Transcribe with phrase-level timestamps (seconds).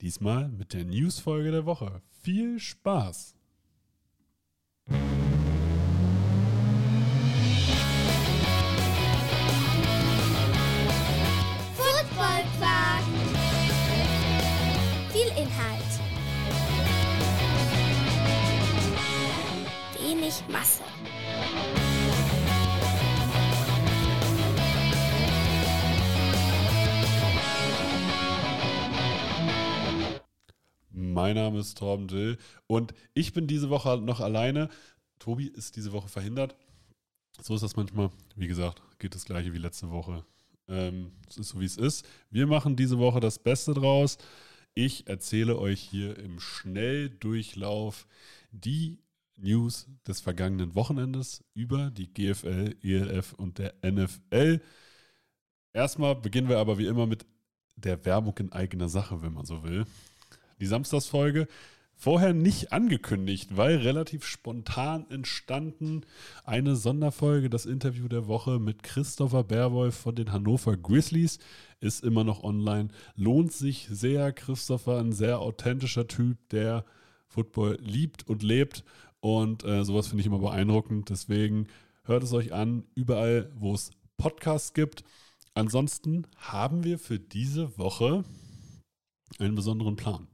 [0.00, 2.00] Diesmal mit der Newsfolge der Woche.
[2.22, 3.34] Viel Spaß!
[15.12, 16.00] Viel Inhalt.
[19.98, 20.82] Wenig Masse.
[31.12, 34.68] Mein Name ist Torben Dill und ich bin diese Woche noch alleine.
[35.18, 36.56] Tobi ist diese Woche verhindert.
[37.40, 38.10] So ist das manchmal.
[38.36, 40.24] Wie gesagt, geht das gleiche wie letzte Woche.
[40.68, 42.06] Ähm, es ist so, wie es ist.
[42.30, 44.18] Wir machen diese Woche das Beste draus.
[44.74, 48.06] Ich erzähle euch hier im Schnelldurchlauf
[48.52, 48.98] die
[49.36, 54.60] News des vergangenen Wochenendes über die GFL, ELF und der NFL.
[55.72, 57.26] Erstmal beginnen wir aber wie immer mit
[57.76, 59.86] der Werbung in eigener Sache, wenn man so will.
[60.60, 61.48] Die Samstagsfolge
[62.00, 66.00] vorher nicht angekündigt, weil relativ spontan entstanden
[66.44, 71.38] eine Sonderfolge, das Interview der Woche mit Christopher Berwolf von den Hannover Grizzlies
[71.80, 72.88] ist immer noch online.
[73.16, 74.32] Lohnt sich sehr.
[74.32, 76.86] Christopher, ein sehr authentischer Typ, der
[77.28, 78.82] Football liebt und lebt.
[79.20, 81.10] Und äh, sowas finde ich immer beeindruckend.
[81.10, 81.66] Deswegen
[82.04, 85.04] hört es euch an, überall, wo es Podcasts gibt.
[85.52, 88.24] Ansonsten haben wir für diese Woche
[89.38, 90.29] einen besonderen Plan.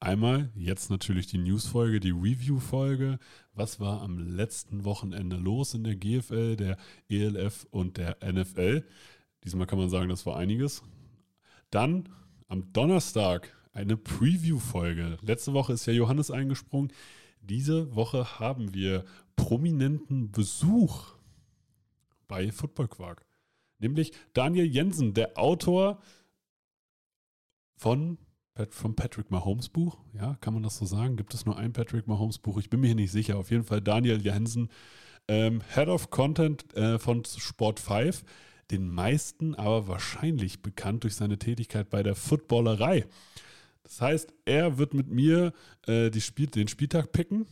[0.00, 3.18] Einmal jetzt natürlich die News-Folge, die Review-Folge.
[3.52, 6.76] Was war am letzten Wochenende los in der GFL, der
[7.08, 8.84] ELF und der NFL?
[9.42, 10.82] Diesmal kann man sagen, das war einiges.
[11.70, 12.08] Dann
[12.46, 15.18] am Donnerstag eine Preview-Folge.
[15.20, 16.92] Letzte Woche ist ja Johannes eingesprungen.
[17.40, 21.14] Diese Woche haben wir prominenten Besuch
[22.28, 23.26] bei Football Quark.
[23.78, 26.00] Nämlich Daniel Jensen, der Autor
[27.76, 28.18] von
[28.70, 29.98] vom Patrick Mahomes Buch.
[30.14, 31.16] Ja, kann man das so sagen?
[31.16, 32.58] Gibt es nur ein Patrick Mahomes Buch?
[32.58, 33.38] Ich bin mir nicht sicher.
[33.38, 34.68] Auf jeden Fall Daniel Jensen,
[35.28, 38.24] ähm, Head of Content äh, von Sport 5.
[38.70, 43.06] Den meisten aber wahrscheinlich bekannt durch seine Tätigkeit bei der Footballerei.
[43.82, 45.52] Das heißt, er wird mit mir
[45.86, 47.46] äh, Spiel den Spieltag picken.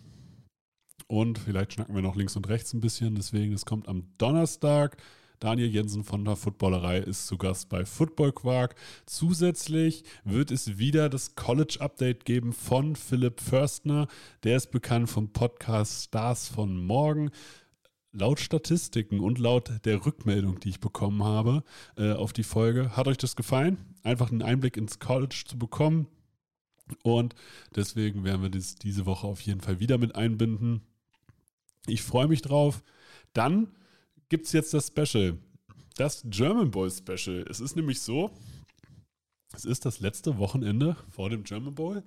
[1.09, 3.15] Und vielleicht schnacken wir noch links und rechts ein bisschen.
[3.15, 4.97] Deswegen, es kommt am Donnerstag.
[5.41, 8.75] Daniel Jensen von der Footballerei ist zu Gast bei Football Quark.
[9.05, 14.09] Zusätzlich wird es wieder das College Update geben von Philipp Förstner.
[14.45, 17.31] Der ist bekannt vom Podcast Stars von Morgen.
[18.13, 21.65] Laut Statistiken und laut der Rückmeldung, die ich bekommen habe
[21.99, 23.77] äh, auf die Folge, hat euch das gefallen?
[24.03, 26.07] Einfach einen Einblick ins College zu bekommen.
[27.03, 27.35] Und
[27.75, 30.81] deswegen werden wir das diese Woche auf jeden Fall wieder mit einbinden.
[31.87, 32.83] Ich freue mich drauf.
[33.35, 33.69] Dann
[34.29, 35.39] gibt es jetzt das Special.
[35.97, 37.45] Das German Bowl Special.
[37.49, 38.31] Es ist nämlich so,
[39.55, 42.05] es ist das letzte Wochenende vor dem German Bowl.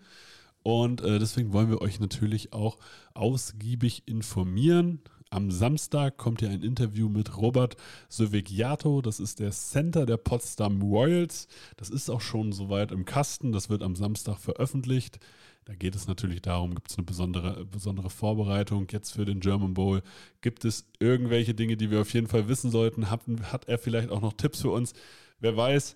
[0.62, 2.78] Und äh, deswegen wollen wir euch natürlich auch
[3.13, 5.02] ausgiebig informieren.
[5.31, 7.78] Am Samstag kommt hier ein Interview mit Robert
[8.09, 9.03] Sövegiato.
[9.03, 11.47] Das ist der Center der Potsdam Royals.
[11.78, 13.51] Das ist auch schon soweit im Kasten.
[13.51, 15.19] Das wird am Samstag veröffentlicht.
[15.66, 19.75] Da geht es natürlich darum, gibt es eine besondere, besondere Vorbereitung jetzt für den German
[19.75, 20.01] Bowl?
[20.41, 23.12] Gibt es irgendwelche Dinge, die wir auf jeden Fall wissen sollten?
[23.12, 24.94] Hat, hat er vielleicht auch noch Tipps für uns?
[25.39, 25.95] Wer weiß.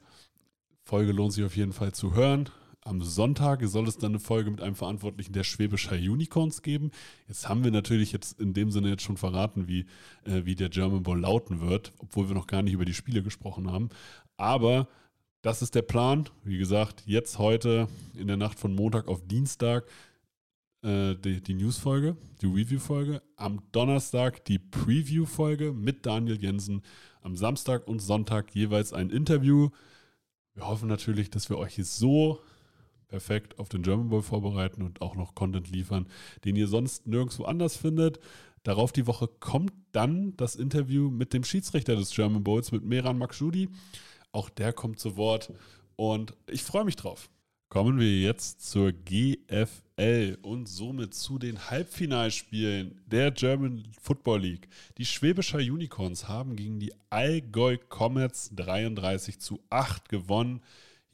[0.83, 2.49] Folge lohnt sich auf jeden Fall zu hören.
[2.85, 6.91] Am Sonntag soll es dann eine Folge mit einem Verantwortlichen der Schwäbischer Unicorns geben.
[7.27, 9.85] Jetzt haben wir natürlich jetzt in dem Sinne jetzt schon verraten, wie,
[10.25, 13.23] äh, wie der German Bowl lauten wird, obwohl wir noch gar nicht über die Spiele
[13.23, 13.89] gesprochen haben.
[14.35, 14.89] Aber
[15.41, 16.29] das ist der Plan.
[16.43, 19.85] Wie gesagt, jetzt heute in der Nacht von Montag auf Dienstag
[20.81, 23.21] äh, die, die News-Folge, die Review-Folge.
[23.37, 26.81] Am Donnerstag die Preview-Folge mit Daniel Jensen.
[27.21, 29.69] Am Samstag und Sonntag jeweils ein Interview.
[30.53, 32.41] Wir hoffen natürlich, dass wir euch so
[33.13, 36.07] perfekt auf den German Bowl vorbereiten und auch noch Content liefern,
[36.45, 38.19] den ihr sonst nirgendwo anders findet.
[38.63, 43.19] Darauf die Woche kommt dann das Interview mit dem Schiedsrichter des German Bowls, mit Meran
[43.19, 43.69] Makshudi.
[44.31, 45.53] Auch der kommt zu Wort
[45.95, 47.29] und ich freue mich drauf.
[47.69, 54.67] Kommen wir jetzt zur GFL und somit zu den Halbfinalspielen der German Football League.
[54.97, 60.63] Die Schwäbischer Unicorns haben gegen die Allgäu Comets 33 zu 8 gewonnen.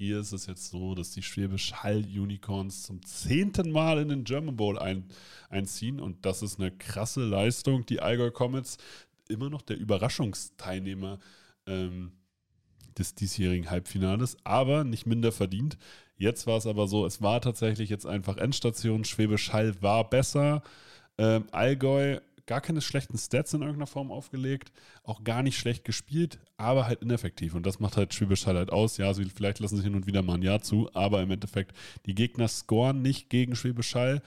[0.02, 4.24] Hier ist es jetzt so, dass die Schwäbisch Hall Unicorns zum zehnten Mal in den
[4.24, 5.04] German Bowl ein,
[5.50, 7.86] einziehen und das ist eine krasse Leistung.
[7.86, 8.78] Die Allgäu Comets
[9.28, 11.20] immer noch der Überraschungsteilnehmer
[11.68, 12.14] ähm,
[12.98, 15.78] des diesjährigen Halbfinales, aber nicht minder verdient.
[16.16, 19.04] Jetzt war es aber so, es war tatsächlich jetzt einfach Endstation.
[19.04, 20.64] Schwäbisch Hall war besser.
[21.18, 24.72] Ähm, Allgäu gar keine schlechten Stats in irgendeiner Form aufgelegt,
[25.04, 27.54] auch gar nicht schlecht gespielt, aber halt ineffektiv.
[27.54, 28.98] Und das macht halt Schwäbisch Hall halt aus.
[28.98, 31.78] Ja, sie vielleicht lassen sich hin und wieder mal ein Jahr zu, aber im Endeffekt,
[32.08, 34.24] die Gegner scoren nicht gegen Schwäbisch Hall.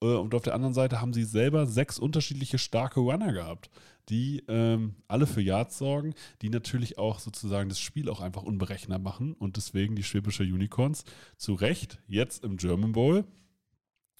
[0.00, 3.68] Äh, und auf der anderen Seite haben sie selber sechs unterschiedliche starke Runner gehabt,
[4.08, 9.00] die ähm, alle für Yards sorgen, die natürlich auch sozusagen das Spiel auch einfach unberechenbar
[9.00, 9.34] machen.
[9.34, 11.04] Und deswegen die Schwäbische Unicorns
[11.36, 13.26] zu Recht jetzt im German Bowl.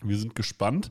[0.02, 0.90] Wir sind gespannt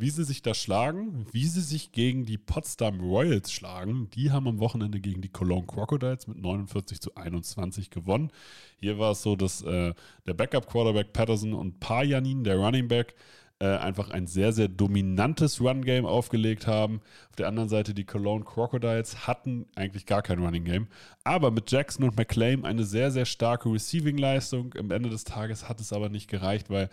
[0.00, 4.08] wie sie sich da schlagen, wie sie sich gegen die Potsdam Royals schlagen.
[4.14, 8.30] Die haben am Wochenende gegen die Cologne Crocodiles mit 49 zu 21 gewonnen.
[8.76, 9.94] Hier war es so, dass äh,
[10.26, 13.14] der Backup-Quarterback Patterson und Pajanin, der Running Back,
[13.60, 17.00] äh, einfach ein sehr, sehr dominantes Run-Game aufgelegt haben.
[17.30, 20.86] Auf der anderen Seite die Cologne Crocodiles hatten eigentlich gar kein Running-Game,
[21.24, 24.74] aber mit Jackson und McClain eine sehr, sehr starke Receiving-Leistung.
[24.78, 26.88] Am Ende des Tages hat es aber nicht gereicht, weil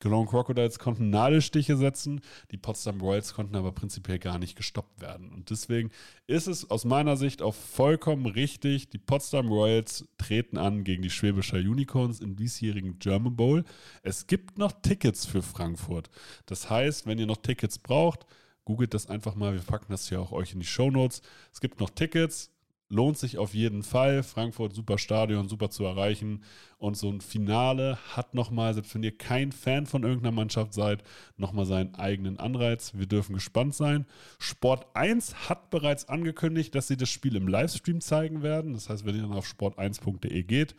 [0.00, 2.20] Cologne Crocodiles konnten Nadelstiche setzen,
[2.50, 5.32] die Potsdam Royals konnten aber prinzipiell gar nicht gestoppt werden.
[5.32, 5.90] Und deswegen
[6.26, 11.10] ist es aus meiner Sicht auch vollkommen richtig, die Potsdam Royals treten an gegen die
[11.10, 13.64] Schwäbischer Unicorns im diesjährigen German Bowl.
[14.02, 16.10] Es gibt noch Tickets für Frankfurt.
[16.46, 18.26] Das heißt, wenn ihr noch Tickets braucht,
[18.64, 19.54] googelt das einfach mal.
[19.54, 21.22] Wir packen das ja auch euch in die Show Notes.
[21.52, 22.53] Es gibt noch Tickets
[22.94, 24.22] lohnt sich auf jeden Fall.
[24.22, 26.42] Frankfurt, super Stadion, super zu erreichen.
[26.78, 31.02] Und so ein Finale hat nochmal, selbst wenn ihr kein Fan von irgendeiner Mannschaft seid,
[31.36, 32.92] nochmal seinen eigenen Anreiz.
[32.94, 34.06] Wir dürfen gespannt sein.
[34.38, 38.74] Sport 1 hat bereits angekündigt, dass sie das Spiel im Livestream zeigen werden.
[38.74, 40.74] Das heißt, wenn ihr dann auf sport1.de geht,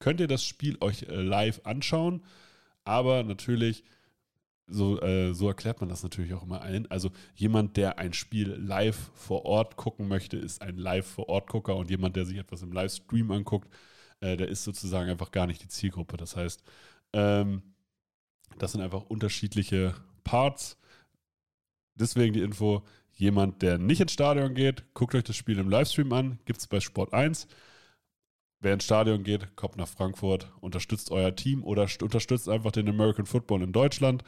[0.00, 2.22] könnt ihr das Spiel euch äh, live anschauen.
[2.84, 3.84] Aber natürlich
[4.72, 6.90] so, äh, so erklärt man das natürlich auch immer allen.
[6.90, 11.48] Also jemand, der ein Spiel live vor Ort gucken möchte, ist ein live vor Ort
[11.48, 13.68] Gucker und jemand, der sich etwas im Livestream anguckt,
[14.20, 16.16] äh, der ist sozusagen einfach gar nicht die Zielgruppe.
[16.16, 16.62] Das heißt,
[17.12, 17.62] ähm,
[18.58, 20.78] das sind einfach unterschiedliche Parts.
[21.94, 22.82] Deswegen die Info,
[23.12, 26.66] jemand, der nicht ins Stadion geht, guckt euch das Spiel im Livestream an, gibt es
[26.66, 27.46] bei Sport 1.
[28.60, 33.26] Wer ins Stadion geht, kommt nach Frankfurt, unterstützt euer Team oder unterstützt einfach den American
[33.26, 34.22] Football in Deutschland.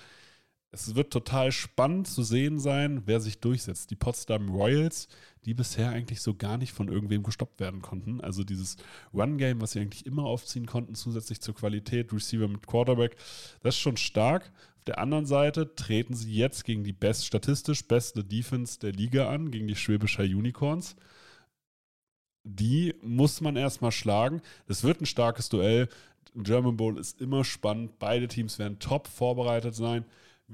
[0.74, 3.92] Es wird total spannend zu sehen sein, wer sich durchsetzt.
[3.92, 5.06] Die Potsdam Royals,
[5.44, 8.20] die bisher eigentlich so gar nicht von irgendwem gestoppt werden konnten.
[8.20, 8.76] Also dieses
[9.14, 13.14] Run-Game, was sie eigentlich immer aufziehen konnten, zusätzlich zur Qualität, Receiver mit Quarterback,
[13.62, 14.50] das ist schon stark.
[14.78, 19.28] Auf der anderen Seite treten sie jetzt gegen die best, statistisch beste Defense der Liga
[19.28, 20.96] an, gegen die Schwäbischer Unicorns.
[22.42, 24.42] Die muss man erstmal schlagen.
[24.66, 25.88] Es wird ein starkes Duell.
[26.34, 28.00] German Bowl ist immer spannend.
[28.00, 30.04] Beide Teams werden top vorbereitet sein.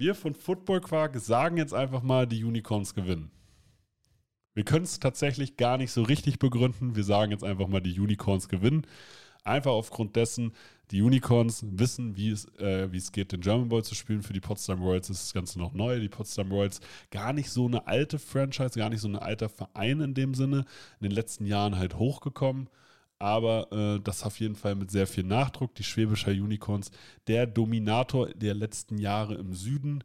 [0.01, 3.31] Wir von Football Quark sagen jetzt einfach mal, die Unicorns gewinnen.
[4.55, 6.97] Wir können es tatsächlich gar nicht so richtig begründen.
[6.97, 8.87] Wir sagen jetzt einfach mal, die Unicorns gewinnen.
[9.45, 10.55] Einfach aufgrund dessen,
[10.91, 14.23] die Unicorns wissen, wie es, äh, wie es geht, den German Bowl zu spielen.
[14.23, 16.01] Für die Potsdam Royals ist das Ganze noch neu.
[16.01, 16.81] Die Potsdam Royals
[17.11, 20.65] gar nicht so eine alte Franchise, gar nicht so ein alter Verein in dem Sinne.
[21.01, 22.71] In den letzten Jahren halt hochgekommen
[23.21, 25.75] aber äh, das auf jeden Fall mit sehr viel Nachdruck.
[25.75, 26.91] Die Schwäbischer Unicorns,
[27.27, 30.03] der Dominator der letzten Jahre im Süden,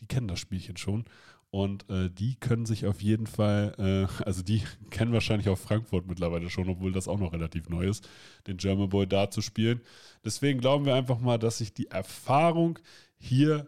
[0.00, 1.06] die kennen das Spielchen schon.
[1.50, 6.06] Und äh, die können sich auf jeden Fall, äh, also die kennen wahrscheinlich auch Frankfurt
[6.06, 8.06] mittlerweile schon, obwohl das auch noch relativ neu ist,
[8.46, 9.80] den German Boy da zu spielen.
[10.22, 12.78] Deswegen glauben wir einfach mal, dass sich die Erfahrung
[13.16, 13.66] hier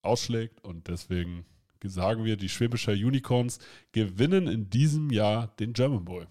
[0.00, 1.44] ausschlägt und deswegen
[1.84, 3.58] sagen wir, die Schwäbischer Unicorns
[3.92, 6.26] gewinnen in diesem Jahr den German Boy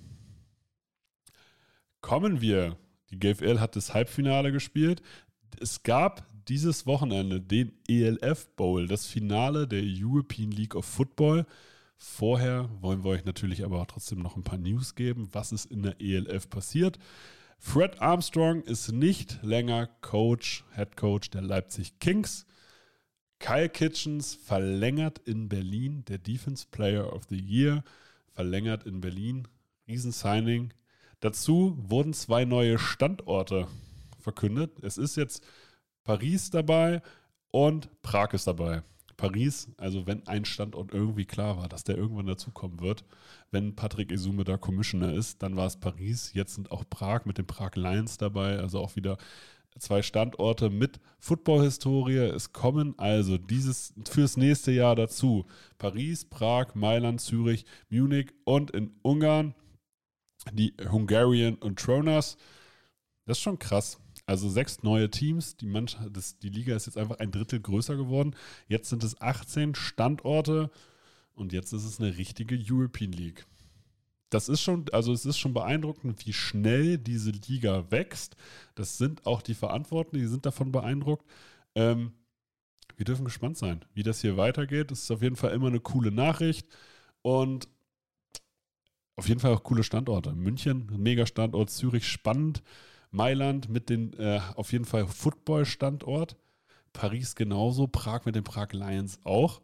[2.02, 2.78] kommen wir.
[3.10, 5.02] Die GFL hat das Halbfinale gespielt.
[5.60, 11.46] Es gab dieses Wochenende den ELF Bowl, das Finale der European League of Football.
[11.98, 15.66] Vorher wollen wir euch natürlich aber auch trotzdem noch ein paar News geben, was ist
[15.66, 16.98] in der ELF passiert.
[17.60, 22.48] Fred Armstrong ist nicht länger Coach, Head Coach der Leipzig Kings.
[23.38, 27.84] Kyle Kitchens verlängert in Berlin, der Defense Player of the Year,
[28.34, 29.48] verlängert in Berlin.
[29.88, 30.74] Riesensigning.
[31.22, 33.68] Dazu wurden zwei neue Standorte
[34.20, 34.80] verkündet.
[34.82, 35.44] Es ist jetzt
[36.04, 37.02] Paris dabei
[37.52, 38.84] und Prag ist dabei.
[39.18, 43.06] Paris, also wenn ein Standort irgendwie klar war, dass der irgendwann dazukommen wird,
[43.52, 46.34] wenn Patrick Esume da Commissioner ist, dann war es Paris.
[46.34, 49.18] Jetzt sind auch Prag mit den Prag Lions dabei, also auch wieder
[49.78, 52.18] zwei Standorte mit Football-Historie.
[52.18, 55.46] Es kommen also dieses fürs nächste Jahr dazu
[55.78, 59.54] Paris, Prag, Mailand, Zürich, Munich und in Ungarn
[60.54, 62.38] die Hungarian und Tronas.
[63.26, 64.00] Das ist schon krass.
[64.26, 65.58] Also sechs neue Teams.
[65.58, 68.36] Die, Mannschaft, das, die Liga ist jetzt einfach ein Drittel größer geworden.
[68.68, 70.72] Jetzt sind es 18 Standorte
[71.34, 73.46] und jetzt ist es eine richtige European League.
[74.30, 78.38] Das ist schon, also es ist schon beeindruckend, wie schnell diese Liga wächst.
[78.76, 81.26] Das sind auch die Verantwortlichen, die sind davon beeindruckt.
[81.76, 82.14] Ähm,
[82.96, 84.92] wir dürfen gespannt sein, wie das hier weitergeht.
[84.92, 86.68] Es ist auf jeden Fall immer eine coole Nachricht
[87.22, 87.68] und
[89.22, 90.34] auf jeden Fall auch coole Standorte.
[90.34, 92.64] München, mega Standort, Zürich spannend,
[93.12, 96.38] Mailand mit den äh, auf jeden Fall Football-Standort,
[96.92, 99.62] Paris genauso, Prag mit den Prag Lions auch.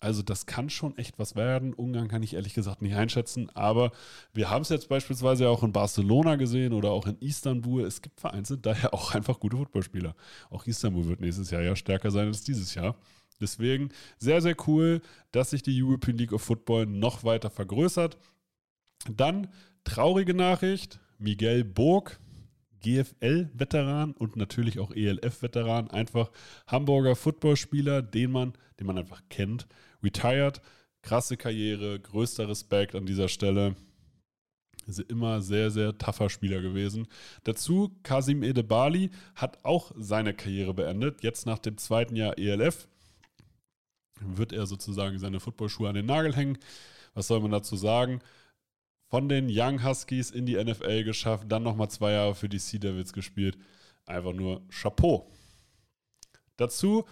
[0.00, 1.72] Also das kann schon echt was werden.
[1.72, 3.92] Ungarn kann ich ehrlich gesagt nicht einschätzen, aber
[4.34, 7.86] wir haben es jetzt beispielsweise auch in Barcelona gesehen oder auch in Istanbul.
[7.86, 10.14] Es gibt vereinzelt daher auch einfach gute Footballspieler.
[10.50, 12.94] Auch Istanbul wird nächstes Jahr ja stärker sein als dieses Jahr.
[13.40, 13.88] Deswegen
[14.18, 15.00] sehr, sehr cool,
[15.32, 18.18] dass sich die European League of Football noch weiter vergrößert.
[19.10, 19.48] Dann
[19.84, 22.20] traurige Nachricht, Miguel Burg,
[22.80, 26.30] GFL-Veteran und natürlich auch ELF-Veteran, einfach
[26.66, 29.66] Hamburger Footballspieler, den man, den man einfach kennt,
[30.02, 30.60] retired,
[31.02, 33.74] krasse Karriere, größter Respekt an dieser Stelle.
[34.86, 37.08] Ist immer sehr, sehr tougher Spieler gewesen.
[37.44, 41.22] Dazu Kasim Edebali hat auch seine Karriere beendet.
[41.22, 42.88] Jetzt nach dem zweiten Jahr ELF
[44.20, 46.58] wird er sozusagen seine Footballschuhe an den Nagel hängen.
[47.12, 48.20] Was soll man dazu sagen?
[49.08, 52.78] Von den Young Huskies in die NFL geschafft, dann nochmal zwei Jahre für die Sea
[52.78, 53.56] Devils gespielt.
[54.04, 55.30] Einfach nur Chapeau.
[56.56, 57.04] Dazu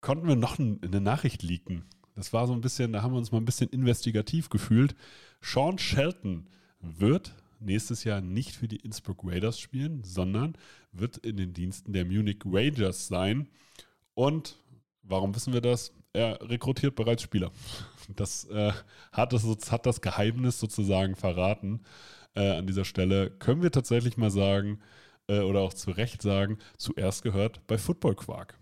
[0.00, 1.84] konnten wir noch eine Nachricht leaken.
[2.14, 4.94] Das war so ein bisschen, da haben wir uns mal ein bisschen investigativ gefühlt.
[5.40, 6.48] Sean Shelton
[6.80, 10.56] wird nächstes Jahr nicht für die Innsbruck Raiders spielen, sondern
[10.92, 13.48] wird in den Diensten der Munich Rangers sein.
[14.14, 14.58] Und
[15.02, 15.92] warum wissen wir das?
[16.12, 17.52] Er rekrutiert bereits Spieler.
[18.08, 18.72] Das, äh,
[19.12, 21.82] hat, das hat das Geheimnis sozusagen verraten.
[22.34, 24.80] Äh, an dieser Stelle können wir tatsächlich mal sagen,
[25.28, 28.58] äh, oder auch zu Recht sagen, zuerst gehört bei Football Quark.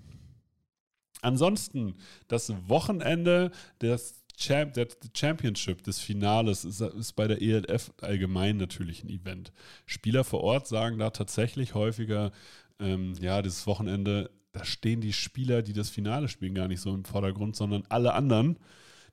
[1.22, 1.96] Ansonsten,
[2.28, 3.50] das Wochenende
[3.80, 4.86] des Champ der
[5.16, 9.52] Championship, des Finales, ist, ist, bei der ELF allgemein natürlich ein Event.
[9.84, 12.30] Spieler vor Ort sagen da tatsächlich häufiger,
[12.78, 16.92] ähm, ja, dieses Wochenende, da stehen die Spieler, die das Finale spielen, gar nicht so
[16.92, 18.58] im Vordergrund, sondern alle anderen,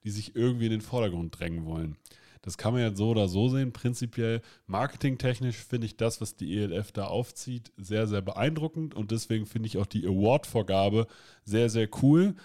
[0.03, 1.97] die sich irgendwie in den Vordergrund drängen wollen.
[2.41, 3.73] Das kann man jetzt so oder so sehen.
[3.73, 9.45] Prinzipiell marketingtechnisch finde ich das, was die ELF da aufzieht, sehr, sehr beeindruckend und deswegen
[9.45, 11.07] finde ich auch die Award-Vorgabe
[11.43, 12.35] sehr, sehr cool.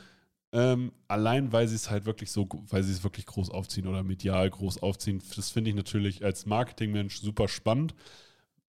[0.53, 4.03] Ähm, allein weil sie es halt wirklich so, weil sie es wirklich groß aufziehen oder
[4.03, 7.95] medial groß aufziehen, das finde ich natürlich als Marketingmensch super spannend.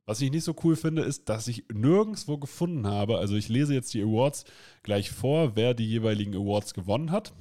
[0.05, 3.73] Was ich nicht so cool finde, ist, dass ich nirgendwo gefunden habe, also ich lese
[3.73, 4.45] jetzt die Awards
[4.83, 7.33] gleich vor, wer die jeweiligen Awards gewonnen hat.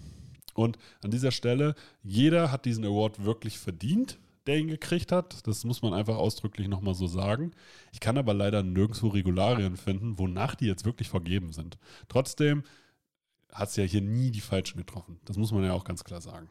[0.54, 5.46] Und an dieser Stelle, jeder hat diesen Award wirklich verdient, der ihn gekriegt hat.
[5.46, 7.52] Das muss man einfach ausdrücklich nochmal so sagen.
[7.92, 11.78] Ich kann aber leider nirgendwo Regularien finden, wonach die jetzt wirklich vergeben sind.
[12.08, 12.64] Trotzdem
[13.52, 15.18] hat es ja hier nie die Falschen getroffen.
[15.24, 16.50] Das muss man ja auch ganz klar sagen.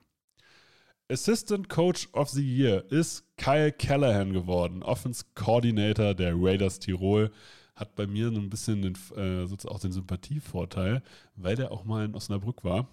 [1.12, 7.32] Assistant Coach of the Year ist Kyle Callahan geworden, Offense Coordinator der Raiders Tirol.
[7.75, 11.01] Hat bei mir ein bisschen den, äh, auch den Sympathievorteil,
[11.36, 12.88] weil der auch mal in Osnabrück war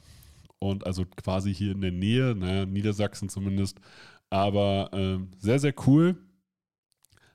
[0.59, 3.81] und also quasi hier in der Nähe, naja, Niedersachsen zumindest.
[4.31, 6.17] Aber ähm, sehr, sehr cool.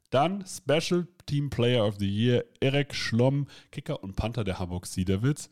[0.10, 5.06] Dann Special Team Player of the Year, Erik Schlomm, Kicker und Panther der Hamburg Sea
[5.06, 5.50] Devils,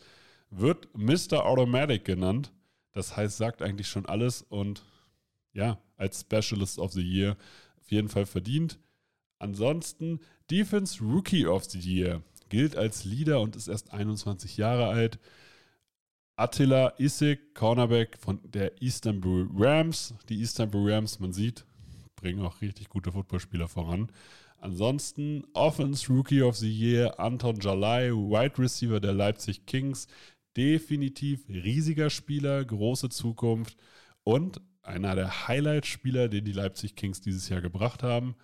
[0.50, 1.46] wird Mr.
[1.46, 2.52] Automatic genannt.
[2.94, 4.84] Das heißt, sagt eigentlich schon alles und
[5.54, 7.38] ja, als Specialist of the Year
[7.80, 8.80] auf jeden Fall verdient.
[9.40, 10.20] Ansonsten
[10.52, 15.20] Defense Rookie of the Year gilt als Leader und ist erst 21 Jahre alt.
[16.36, 20.14] Attila Isik, Cornerback von der Istanbul Rams.
[20.30, 21.66] Die Istanbul Rams, man sieht,
[22.16, 24.12] bringen auch richtig gute Footballspieler voran.
[24.58, 30.08] Ansonsten Offense Rookie of the Year Anton Jalai, Wide Receiver der Leipzig Kings.
[30.58, 33.78] Definitiv riesiger Spieler, große Zukunft
[34.24, 38.36] und einer der Highlight-Spieler, den die Leipzig Kings dieses Jahr gebracht haben.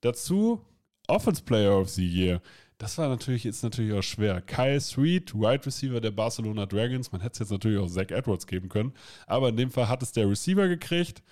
[0.00, 0.64] Dazu
[1.08, 2.40] Offense Player of the Year.
[2.78, 4.42] Das war natürlich, jetzt natürlich auch schwer.
[4.42, 7.10] Kyle Sweet, Wide Receiver der Barcelona Dragons.
[7.10, 8.92] Man hätte es jetzt natürlich auch Zach Edwards geben können.
[9.26, 11.22] Aber in dem Fall hat es der Receiver gekriegt.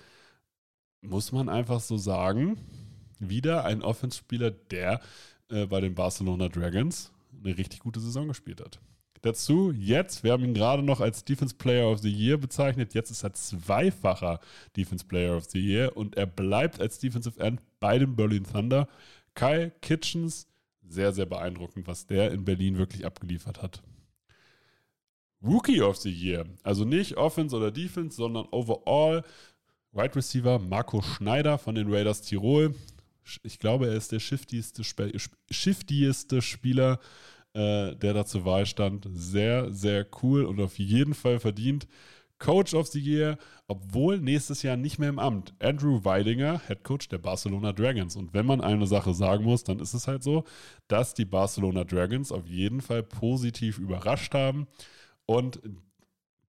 [1.01, 2.57] Muss man einfach so sagen.
[3.19, 5.01] Wieder ein Offenspieler, der
[5.49, 7.11] äh, bei den Barcelona Dragons
[7.43, 8.79] eine richtig gute Saison gespielt hat.
[9.25, 12.93] Dazu jetzt, wir haben ihn gerade noch als Defense Player of the Year bezeichnet.
[12.93, 14.39] Jetzt ist er zweifacher
[14.77, 18.87] Defense Player of the Year und er bleibt als Defensive End bei den Berlin Thunder.
[19.33, 20.47] Kyle Kitchens
[20.87, 23.81] sehr, sehr beeindruckend, was der in Berlin wirklich abgeliefert hat.
[25.43, 29.23] Rookie of the Year, also nicht Offense oder Defense, sondern overall
[29.91, 32.75] Wide Receiver Marco Schneider von den Raiders Tirol.
[33.41, 34.83] Ich glaube, er ist der shiftieste,
[35.49, 36.99] shiftieste Spieler
[37.55, 39.07] äh, der da zur Wahl stand.
[39.13, 41.87] Sehr, sehr cool und auf jeden Fall verdient.
[42.37, 45.53] Coach of the Year, obwohl nächstes Jahr nicht mehr im Amt.
[45.59, 48.17] Andrew Weidinger, Head Coach der Barcelona Dragons.
[48.17, 50.43] Und wenn man eine Sache sagen muss, dann ist es halt so,
[50.89, 54.67] dass die Barcelona Dragons auf jeden Fall positiv überrascht haben
[55.25, 55.61] und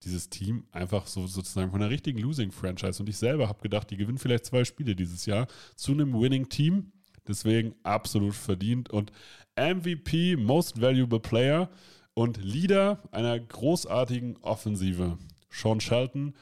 [0.03, 3.01] dieses Team einfach so sozusagen von einer richtigen Losing-Franchise.
[3.01, 5.47] Und ich selber habe gedacht, die gewinnen vielleicht zwei Spiele dieses Jahr
[5.77, 6.93] zu einem Winning-Team.
[7.29, 8.91] Deswegen absolut verdient.
[8.91, 9.13] Und
[9.57, 11.71] MVP, Most Valuable Player
[12.15, 15.19] und Leader einer großartigen Offensive.
[15.51, 16.35] Sean Shelton,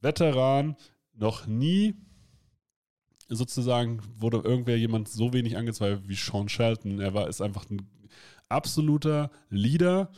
[0.00, 0.76] Veteran,
[1.14, 1.94] noch nie
[3.28, 7.00] sozusagen wurde irgendwer jemand so wenig angezweifelt wie Sean Shelton.
[7.00, 7.86] Er war ist einfach ein
[8.48, 10.10] absoluter Leader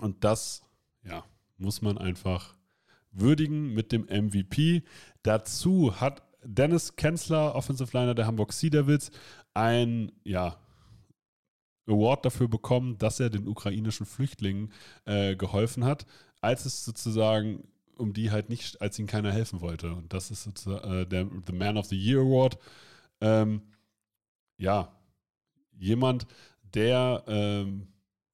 [0.00, 0.62] und das
[1.02, 1.24] ja
[1.56, 2.54] muss man einfach
[3.12, 4.82] würdigen mit dem MVP.
[5.22, 9.10] Dazu hat Dennis Kenzler, Offensive Liner der Hamburg Sea Devils,
[9.54, 10.56] ein ja,
[11.86, 14.72] Award dafür bekommen, dass er den ukrainischen Flüchtlingen
[15.04, 16.06] äh, geholfen hat,
[16.40, 17.64] als es sozusagen
[18.00, 19.92] um die halt nicht, als ihnen keiner helfen wollte.
[19.92, 22.58] Und das ist sozusagen äh, der The Man of the Year Award.
[23.20, 23.62] Ähm,
[24.56, 24.96] ja,
[25.78, 26.26] jemand,
[26.74, 27.88] der ähm,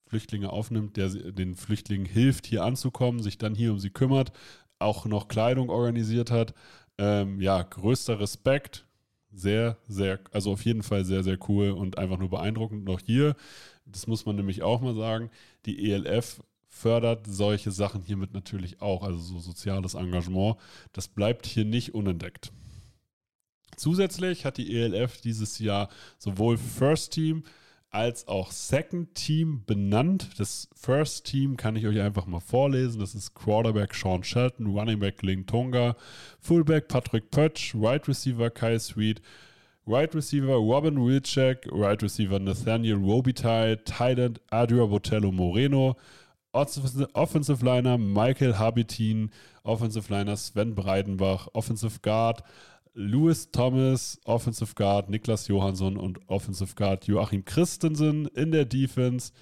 [0.07, 4.33] Flüchtlinge aufnimmt, der den Flüchtlingen hilft, hier anzukommen, sich dann hier um sie kümmert,
[4.79, 6.55] auch noch Kleidung organisiert hat.
[6.99, 8.87] Ähm, ja, größter Respekt.
[9.33, 12.85] Sehr, sehr, also auf jeden Fall sehr, sehr cool und einfach nur beeindruckend.
[12.85, 13.37] Noch hier,
[13.85, 15.31] das muss man nämlich auch mal sagen,
[15.67, 20.57] die ELF fördert solche Sachen hiermit natürlich auch, also so soziales Engagement.
[20.93, 22.53] Das bleibt hier nicht unentdeckt.
[23.77, 27.45] Zusätzlich hat die ELF dieses Jahr sowohl First Team
[27.97, 30.29] als auch Second Team benannt.
[30.37, 33.01] Das First Team kann ich euch einfach mal vorlesen.
[33.01, 35.97] Das ist Quarterback Sean Shelton, Running Back Ling Tonga,
[36.39, 39.23] Fullback Patrick Pötsch, Wide Receiver Kai Sweet,
[39.87, 45.97] Wide Receiver Robin Wilczek, Wide Receiver Nathaniel Robitaille, Tight End Adria Botello Moreno,
[46.53, 49.31] Offensive Liner Michael Habitin,
[49.65, 52.43] Offensive Liner Sven Breidenbach, Offensive Guard
[52.99, 59.33] Louis Thomas, Offensive Guard Niklas Johansson und Offensive Guard Joachim Christensen in der Defense.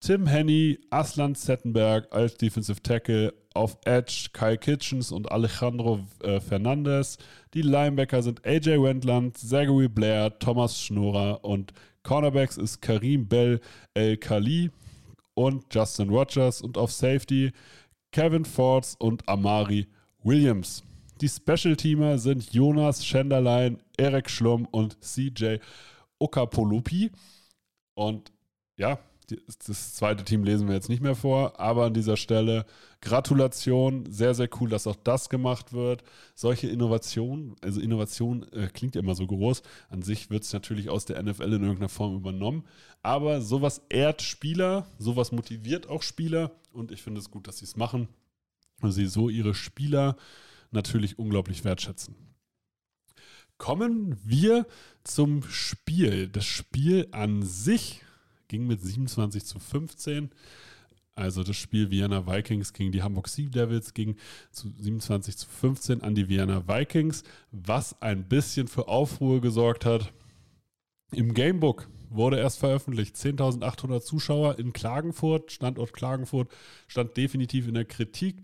[0.00, 7.16] Tim Henny, Aslan Zettenberg als Defensive Tackle, auf Edge Kyle Kitchens und Alejandro äh, Fernandez.
[7.54, 13.60] Die Linebacker sind AJ Wendland, Zachary Blair, Thomas Schnorer und Cornerbacks ist Karim Bell
[13.94, 14.70] El Khali
[15.32, 17.50] und Justin Rogers und auf Safety
[18.12, 19.86] Kevin Fords und Amari
[20.22, 20.84] Williams.
[21.20, 25.56] Die Special-Teamer sind Jonas Schenderlein, Erik Schlumm und CJ
[26.20, 27.10] Okapolupi.
[27.94, 28.30] Und
[28.76, 29.00] ja,
[29.66, 32.64] das zweite Team lesen wir jetzt nicht mehr vor, aber an dieser Stelle
[33.00, 36.04] Gratulation, sehr, sehr cool, dass auch das gemacht wird.
[36.36, 40.88] Solche Innovationen, also Innovation äh, klingt ja immer so groß, an sich wird es natürlich
[40.88, 42.64] aus der NFL in irgendeiner Form übernommen,
[43.02, 47.64] aber sowas ehrt Spieler, sowas motiviert auch Spieler und ich finde es gut, dass sie
[47.64, 48.08] es machen
[48.80, 50.16] und sie so ihre Spieler
[50.70, 52.14] natürlich unglaublich wertschätzen.
[53.56, 54.66] Kommen wir
[55.02, 56.28] zum Spiel.
[56.28, 58.02] Das Spiel an sich
[58.46, 60.30] ging mit 27 zu 15.
[61.16, 64.14] Also das Spiel Vienna Vikings gegen die Hamburg Sea Devils ging
[64.52, 70.12] zu 27 zu 15 an die Vienna Vikings, was ein bisschen für Aufruhr gesorgt hat.
[71.10, 73.16] Im Gamebook wurde erst veröffentlicht.
[73.16, 76.48] 10.800 Zuschauer in Klagenfurt, Standort Klagenfurt,
[76.86, 78.36] stand definitiv in der Kritik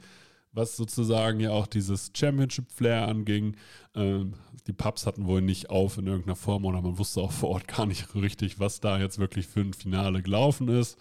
[0.55, 3.57] was sozusagen ja auch dieses Championship-Flair anging.
[3.95, 4.35] Ähm,
[4.67, 7.69] die Pubs hatten wohl nicht auf in irgendeiner Form oder man wusste auch vor Ort
[7.77, 10.99] gar nicht richtig, was da jetzt wirklich für ein Finale gelaufen ist.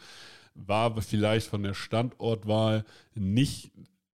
[0.55, 2.83] War vielleicht von der Standortwahl
[3.15, 3.71] nicht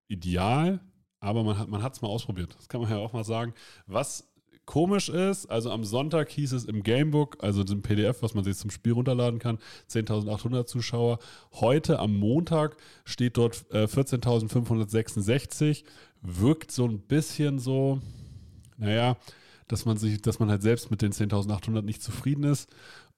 [0.07, 0.79] ideal,
[1.19, 2.55] aber man hat es mal ausprobiert.
[2.57, 3.53] Das kann man ja auch mal sagen.
[3.87, 4.28] Was
[4.69, 8.55] komisch ist, also am Sonntag hieß es im Gamebook, also dem PDF, was man sich
[8.55, 9.57] zum Spiel runterladen kann,
[9.89, 11.17] 10.800 Zuschauer.
[11.53, 15.85] Heute am Montag steht dort äh, 14.566.
[16.21, 17.99] Wirkt so ein bisschen so,
[18.77, 19.17] naja,
[19.67, 22.69] dass man sich, dass man halt selbst mit den 10.800 nicht zufrieden ist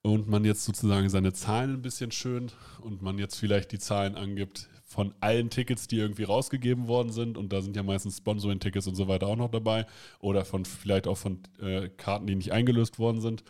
[0.04, 4.16] und man jetzt sozusagen seine Zahlen ein bisschen schönt und man jetzt vielleicht die Zahlen
[4.16, 8.88] angibt, von allen Tickets, die irgendwie rausgegeben worden sind, und da sind ja meistens Sponsoring-Tickets
[8.88, 9.86] und so weiter auch noch dabei,
[10.20, 13.46] oder von vielleicht auch von äh, Karten, die nicht eingelöst worden sind.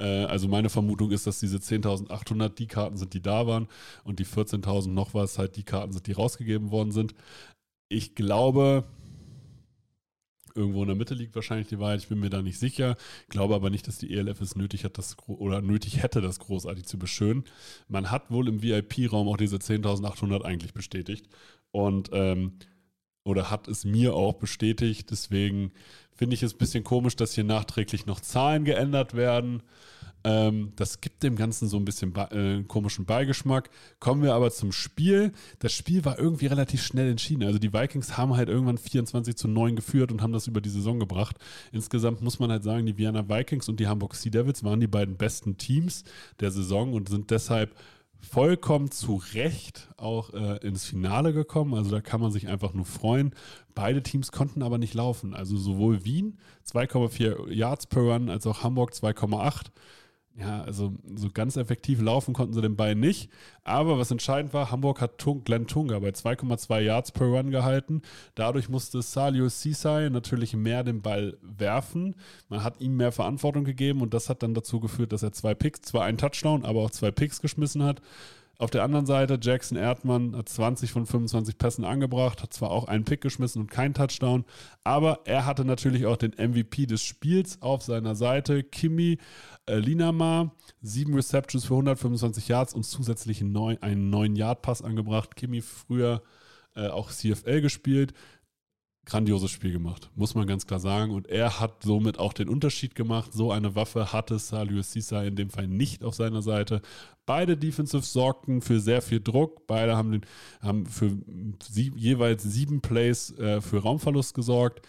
[0.00, 3.68] Äh, also meine Vermutung ist, dass diese 10.800 die Karten sind, die da waren,
[4.02, 7.14] und die 14.000 noch was halt die Karten sind, die rausgegeben worden sind.
[7.88, 8.82] Ich glaube,
[10.54, 12.00] irgendwo in der Mitte liegt wahrscheinlich die Wahrheit.
[12.00, 12.96] Ich bin mir da nicht sicher.
[13.28, 16.84] Glaube aber nicht, dass die ELF es nötig hat, das oder nötig hätte, das großartig
[16.86, 17.44] zu beschönen.
[17.88, 21.26] Man hat wohl im VIP-Raum auch diese 10.800 eigentlich bestätigt
[21.70, 22.52] und ähm,
[23.24, 25.10] oder hat es mir auch bestätigt.
[25.10, 25.72] Deswegen
[26.12, 29.62] finde ich es ein bisschen komisch, dass hier nachträglich noch Zahlen geändert werden.
[30.24, 33.70] Ähm, das gibt dem Ganzen so ein bisschen äh, komischen Beigeschmack.
[33.98, 35.32] Kommen wir aber zum Spiel.
[35.58, 37.44] Das Spiel war irgendwie relativ schnell entschieden.
[37.44, 40.68] Also die Vikings haben halt irgendwann 24 zu 9 geführt und haben das über die
[40.68, 41.36] Saison gebracht.
[41.72, 44.86] Insgesamt muss man halt sagen, die Vienna Vikings und die Hamburg Sea Devils waren die
[44.86, 46.04] beiden besten Teams
[46.40, 47.74] der Saison und sind deshalb
[48.20, 51.74] vollkommen zu Recht auch äh, ins Finale gekommen.
[51.74, 53.34] Also da kann man sich einfach nur freuen.
[53.74, 55.34] Beide Teams konnten aber nicht laufen.
[55.34, 59.66] Also sowohl Wien 2,4 Yards per Run als auch Hamburg 2,8.
[60.40, 63.30] Ja, also so ganz effektiv laufen konnten sie den Ball nicht.
[63.62, 68.00] Aber was entscheidend war, Hamburg hat Tung, Glenn Tunga bei 2,2 Yards per Run gehalten.
[68.34, 72.16] Dadurch musste Salio Sisai natürlich mehr den Ball werfen.
[72.48, 75.52] Man hat ihm mehr Verantwortung gegeben und das hat dann dazu geführt, dass er zwei
[75.52, 78.00] Picks, zwar einen Touchdown, aber auch zwei Picks geschmissen hat.
[78.60, 82.88] Auf der anderen Seite, Jackson Erdmann hat 20 von 25 Pässen angebracht, hat zwar auch
[82.88, 84.44] einen Pick geschmissen und keinen Touchdown,
[84.84, 88.62] aber er hatte natürlich auch den MVP des Spiels auf seiner Seite.
[88.62, 89.16] Kimi
[89.64, 95.36] äh, Linamar, sieben Receptions für 125 Yards und zusätzlich einen neuen Yard-Pass angebracht.
[95.36, 96.22] Kimi früher
[96.76, 98.12] äh, auch CFL gespielt
[99.06, 101.12] grandioses Spiel gemacht, muss man ganz klar sagen.
[101.12, 103.32] Und er hat somit auch den Unterschied gemacht.
[103.32, 106.82] So eine Waffe hatte Salius Sisa in dem Fall nicht auf seiner Seite.
[107.26, 109.66] Beide Defensives sorgten für sehr viel Druck.
[109.66, 110.26] Beide haben, den,
[110.60, 111.16] haben für
[111.68, 114.86] sie, jeweils sieben Plays äh, für Raumverlust gesorgt.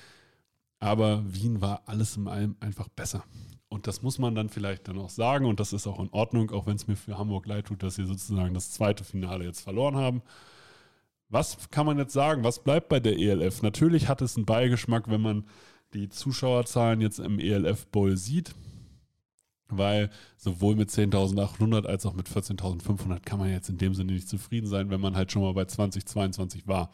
[0.79, 3.23] Aber Wien war alles in allem einfach besser.
[3.69, 5.45] Und das muss man dann vielleicht dann auch sagen.
[5.45, 7.95] Und das ist auch in Ordnung, auch wenn es mir für Hamburg leid tut, dass
[7.95, 10.21] sie sozusagen das zweite Finale jetzt verloren haben.
[11.31, 12.43] Was kann man jetzt sagen?
[12.43, 13.61] Was bleibt bei der ELF?
[13.61, 15.45] Natürlich hat es einen Beigeschmack, wenn man
[15.93, 18.53] die Zuschauerzahlen jetzt im ELF Bowl sieht,
[19.69, 24.27] weil sowohl mit 10.800 als auch mit 14.500 kann man jetzt in dem Sinne nicht
[24.27, 26.91] zufrieden sein, wenn man halt schon mal bei 2022 war.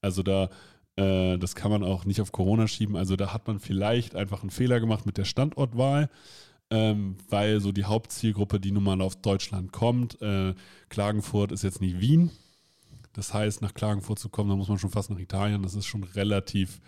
[0.00, 0.48] Also da,
[0.96, 2.96] äh, das kann man auch nicht auf Corona schieben.
[2.96, 6.08] Also da hat man vielleicht einfach einen Fehler gemacht mit der Standortwahl.
[6.68, 10.52] Ähm, weil so die Hauptzielgruppe, die nun mal auf Deutschland kommt, äh,
[10.88, 12.32] Klagenfurt ist jetzt nicht Wien,
[13.16, 15.62] das heißt, nach Klagenfurt zu kommen, da muss man schon fast nach Italien.
[15.62, 16.80] Das ist schon relativ,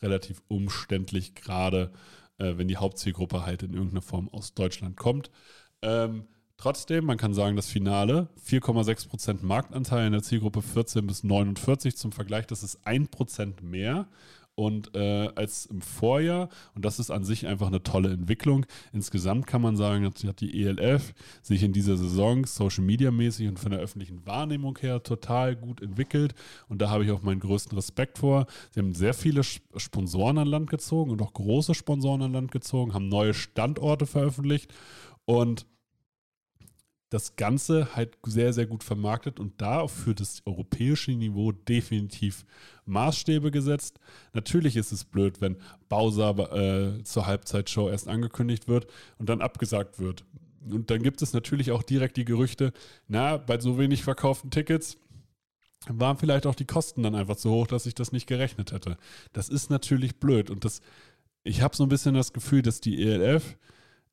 [0.00, 1.92] relativ umständlich, gerade
[2.38, 5.30] äh, wenn die Hauptzielgruppe halt in irgendeiner Form aus Deutschland kommt.
[5.82, 6.24] Ähm,
[6.56, 12.12] trotzdem, man kann sagen, das Finale, 4,6% Marktanteil in der Zielgruppe 14 bis 49 zum
[12.12, 14.08] Vergleich, das ist 1% mehr
[14.56, 16.48] und äh, als im Vorjahr.
[16.74, 18.66] Und das ist an sich einfach eine tolle Entwicklung.
[18.92, 23.60] Insgesamt kann man sagen, hat die ELF sich in dieser Saison Social Media mäßig und
[23.60, 26.34] von der öffentlichen Wahrnehmung her total gut entwickelt.
[26.68, 28.46] Und da habe ich auch meinen größten Respekt vor.
[28.70, 32.94] Sie haben sehr viele Sponsoren an Land gezogen und auch große Sponsoren an Land gezogen,
[32.94, 34.72] haben neue Standorte veröffentlicht
[35.26, 35.66] und
[37.10, 42.44] das Ganze halt sehr, sehr gut vermarktet und da für das europäische Niveau definitiv
[42.84, 44.00] Maßstäbe gesetzt.
[44.32, 45.56] Natürlich ist es blöd, wenn
[45.88, 48.86] Bowser äh, zur Halbzeitshow erst angekündigt wird
[49.18, 50.24] und dann abgesagt wird.
[50.68, 52.72] Und dann gibt es natürlich auch direkt die Gerüchte,
[53.06, 54.98] na, bei so wenig verkauften Tickets
[55.88, 58.96] waren vielleicht auch die Kosten dann einfach so hoch, dass ich das nicht gerechnet hätte.
[59.32, 60.80] Das ist natürlich blöd und das,
[61.44, 63.56] ich habe so ein bisschen das Gefühl, dass die ELF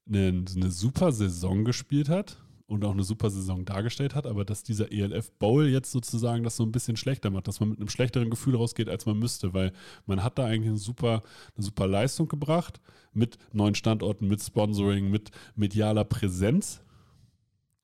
[0.07, 2.42] eine, eine super Saison gespielt hat
[2.73, 6.57] und auch eine super Saison dargestellt hat, aber dass dieser ELF Bowl jetzt sozusagen das
[6.57, 9.53] so ein bisschen schlechter macht, dass man mit einem schlechteren Gefühl rausgeht, als man müsste,
[9.53, 9.71] weil
[10.05, 11.23] man hat da eigentlich eine super,
[11.55, 12.81] eine super Leistung gebracht
[13.13, 16.81] mit neuen Standorten, mit Sponsoring, mit medialer Präsenz.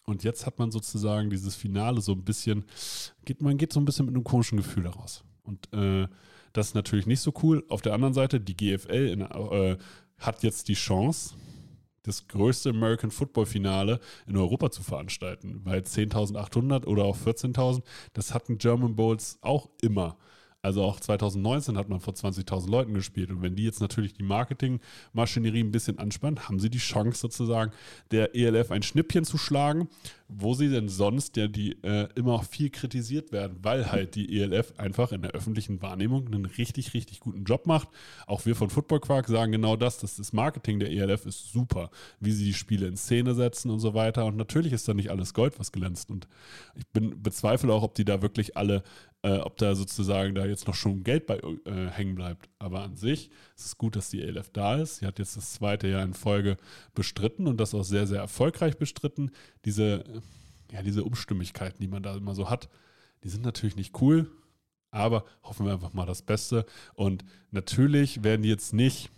[0.04, 2.66] Und jetzt hat man sozusagen dieses Finale so ein bisschen,
[3.26, 5.24] geht, man geht so ein bisschen mit einem komischen Gefühl heraus.
[5.44, 6.08] Und äh,
[6.54, 7.64] das ist natürlich nicht so cool.
[7.70, 9.78] Auf der anderen Seite, die GFL in, äh,
[10.18, 11.36] hat jetzt die Chance,
[12.10, 18.34] das größte American Football Finale in Europa zu veranstalten, weil 10.800 oder auch 14.000, das
[18.34, 20.18] hatten German Bowls auch immer.
[20.62, 23.32] Also auch 2019 hat man vor 20.000 Leuten gespielt.
[23.32, 27.72] Und wenn die jetzt natürlich die Marketingmaschinerie ein bisschen anspannen, haben sie die Chance sozusagen,
[28.12, 29.88] der ELF ein Schnippchen zu schlagen,
[30.32, 34.40] wo sie denn sonst ja die äh, immer auch viel kritisiert werden, weil halt die
[34.40, 37.90] ELF einfach in der öffentlichen Wahrnehmung einen richtig, richtig guten Job macht.
[38.28, 41.90] Auch wir von Football Quark sagen genau das, dass das Marketing der ELF ist super,
[42.20, 44.26] wie sie die Spiele in Szene setzen und so weiter.
[44.26, 46.12] Und natürlich ist da nicht alles Gold, was glänzt.
[46.12, 46.28] Und
[46.76, 48.84] ich bin bezweifle auch, ob die da wirklich alle
[49.22, 52.50] äh, ob da sozusagen da jetzt noch schon Geld bei äh, hängen bleibt.
[52.60, 54.98] Aber an sich ist es gut, dass die ELF da ist.
[54.98, 56.58] Sie hat jetzt das zweite Jahr in Folge
[56.94, 59.32] bestritten und das auch sehr, sehr erfolgreich bestritten.
[59.66, 60.04] Diese,
[60.72, 62.70] ja, diese Umstimmigkeiten, die man da immer so hat,
[63.24, 64.30] die sind natürlich nicht cool,
[64.92, 66.66] aber hoffen wir einfach mal das Beste.
[66.94, 69.10] Und natürlich werden die jetzt nicht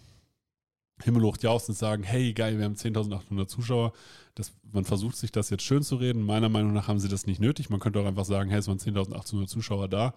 [1.04, 3.94] himmelhoch jauchzend sagen, hey geil, wir haben 10.800 Zuschauer.
[4.36, 6.22] Das, man versucht sich das jetzt schön zu reden.
[6.24, 7.70] Meiner Meinung nach haben sie das nicht nötig.
[7.70, 10.14] Man könnte auch einfach sagen, hey, es waren 10.800 Zuschauer da.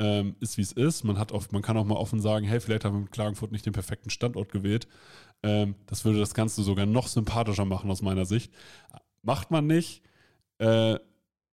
[0.00, 1.04] Ähm, ist wie es ist.
[1.04, 3.52] Man, hat oft, man kann auch mal offen sagen, hey, vielleicht haben wir mit Klagenfurt
[3.52, 4.88] nicht den perfekten Standort gewählt.
[5.42, 8.50] Ähm, das würde das Ganze sogar noch sympathischer machen aus meiner Sicht.
[9.22, 10.02] Macht man nicht.
[10.56, 10.98] Äh,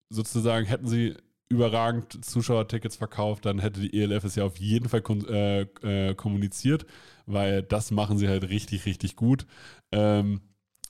[0.09, 1.15] sozusagen hätten sie
[1.49, 5.61] überragend Zuschauertickets verkauft, dann hätte die ELF es ja auf jeden Fall äh,
[6.09, 6.85] äh, kommuniziert,
[7.25, 9.45] weil das machen sie halt richtig, richtig gut.
[9.91, 10.41] Ähm,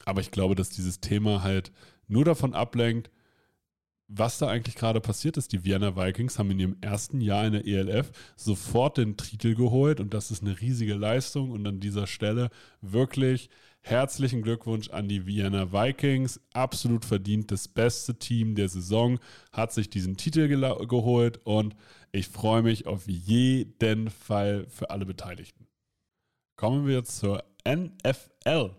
[0.05, 1.71] aber ich glaube, dass dieses Thema halt
[2.07, 3.09] nur davon ablenkt,
[4.07, 5.51] was da eigentlich gerade passiert ist.
[5.51, 9.99] Die Vienna Vikings haben in ihrem ersten Jahr in der ELF sofort den Titel geholt
[9.99, 11.51] und das ist eine riesige Leistung.
[11.51, 12.49] Und an dieser Stelle
[12.81, 13.49] wirklich
[13.81, 16.39] herzlichen Glückwunsch an die Vienna Vikings.
[16.53, 19.19] Absolut verdient das beste Team der Saison,
[19.51, 20.47] hat sich diesen Titel
[20.87, 21.75] geholt und
[22.11, 25.67] ich freue mich auf jeden Fall für alle Beteiligten.
[26.55, 28.71] Kommen wir zur NFL.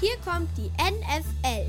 [0.00, 1.68] Hier kommt die NFL.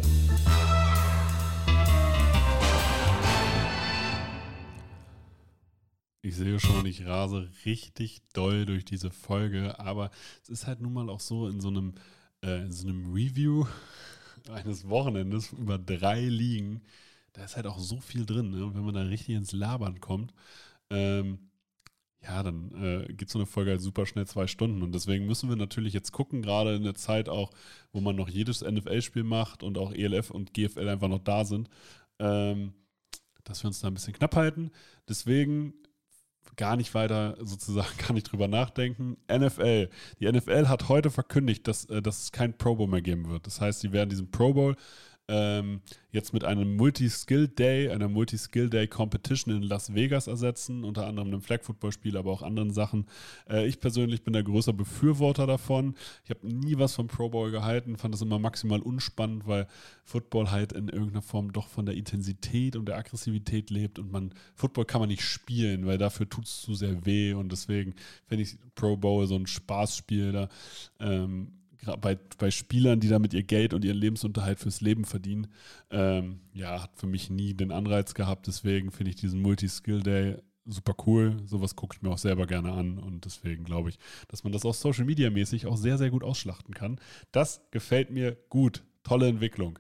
[6.22, 10.12] Ich sehe schon, ich rase richtig doll durch diese Folge, aber
[10.44, 11.94] es ist halt nun mal auch so in so einem,
[12.42, 13.66] äh, in so einem Review
[14.50, 16.84] eines Wochenendes über drei Ligen,
[17.34, 18.52] da ist halt auch so viel drin.
[18.52, 18.64] Ne?
[18.64, 20.34] Und wenn man da richtig ins Labern kommt,
[20.90, 21.51] ähm,
[22.24, 22.72] ja, dann
[23.10, 24.84] äh, geht so eine Folge halt super schnell zwei Stunden.
[24.84, 27.52] Und deswegen müssen wir natürlich jetzt gucken, gerade in der Zeit auch,
[27.92, 31.70] wo man noch jedes NFL-Spiel macht und auch ELF und GFL einfach noch da sind,
[32.20, 32.74] ähm,
[33.44, 34.72] dass wir uns da ein bisschen knapp halten.
[35.10, 35.74] Deswegen
[36.58, 39.18] gar nicht weiter sozusagen, gar nicht drüber nachdenken.
[39.32, 39.90] NFL.
[40.20, 43.48] Die NFL hat heute verkündigt, dass, äh, dass es kein Pro Bowl mehr geben wird.
[43.48, 44.76] Das heißt, sie werden diesen Pro Bowl
[45.32, 51.08] ähm, jetzt mit einem Multi-Skill Day, einer Multi-Skill Day Competition in Las Vegas ersetzen, unter
[51.08, 53.08] anderem einem Flag Football Spiel, aber auch anderen Sachen.
[53.50, 55.96] Äh, ich persönlich bin der größer Befürworter davon.
[56.26, 59.68] Ich habe nie was vom Pro Bowl gehalten, fand das immer maximal unspannend, weil
[60.04, 64.34] Football halt in irgendeiner Form doch von der Intensität und der Aggressivität lebt und man
[64.56, 67.96] Football kann man nicht spielen, weil dafür tut es zu sehr weh und deswegen
[68.28, 70.50] finde ich Pro Bowl so ein Spaßspiel da.
[71.00, 71.54] Ähm,
[72.00, 75.48] bei, bei Spielern, die damit ihr Geld und ihren Lebensunterhalt fürs Leben verdienen,
[75.90, 78.48] ähm, ja, hat für mich nie den Anreiz gehabt.
[78.48, 81.38] Deswegen finde ich diesen Multi-Skill-Day super cool.
[81.46, 84.66] Sowas gucke ich mir auch selber gerne an und deswegen glaube ich, dass man das
[84.66, 87.00] auch Social Media mäßig auch sehr, sehr gut ausschlachten kann.
[87.32, 88.84] Das gefällt mir gut.
[89.04, 89.80] Tolle Entwicklung.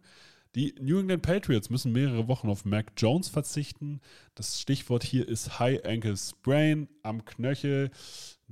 [0.56, 4.02] Die New England Patriots müssen mehrere Wochen auf Mac Jones verzichten.
[4.36, 7.90] Das Stichwort hier ist High Ankle Sprain am Knöchel.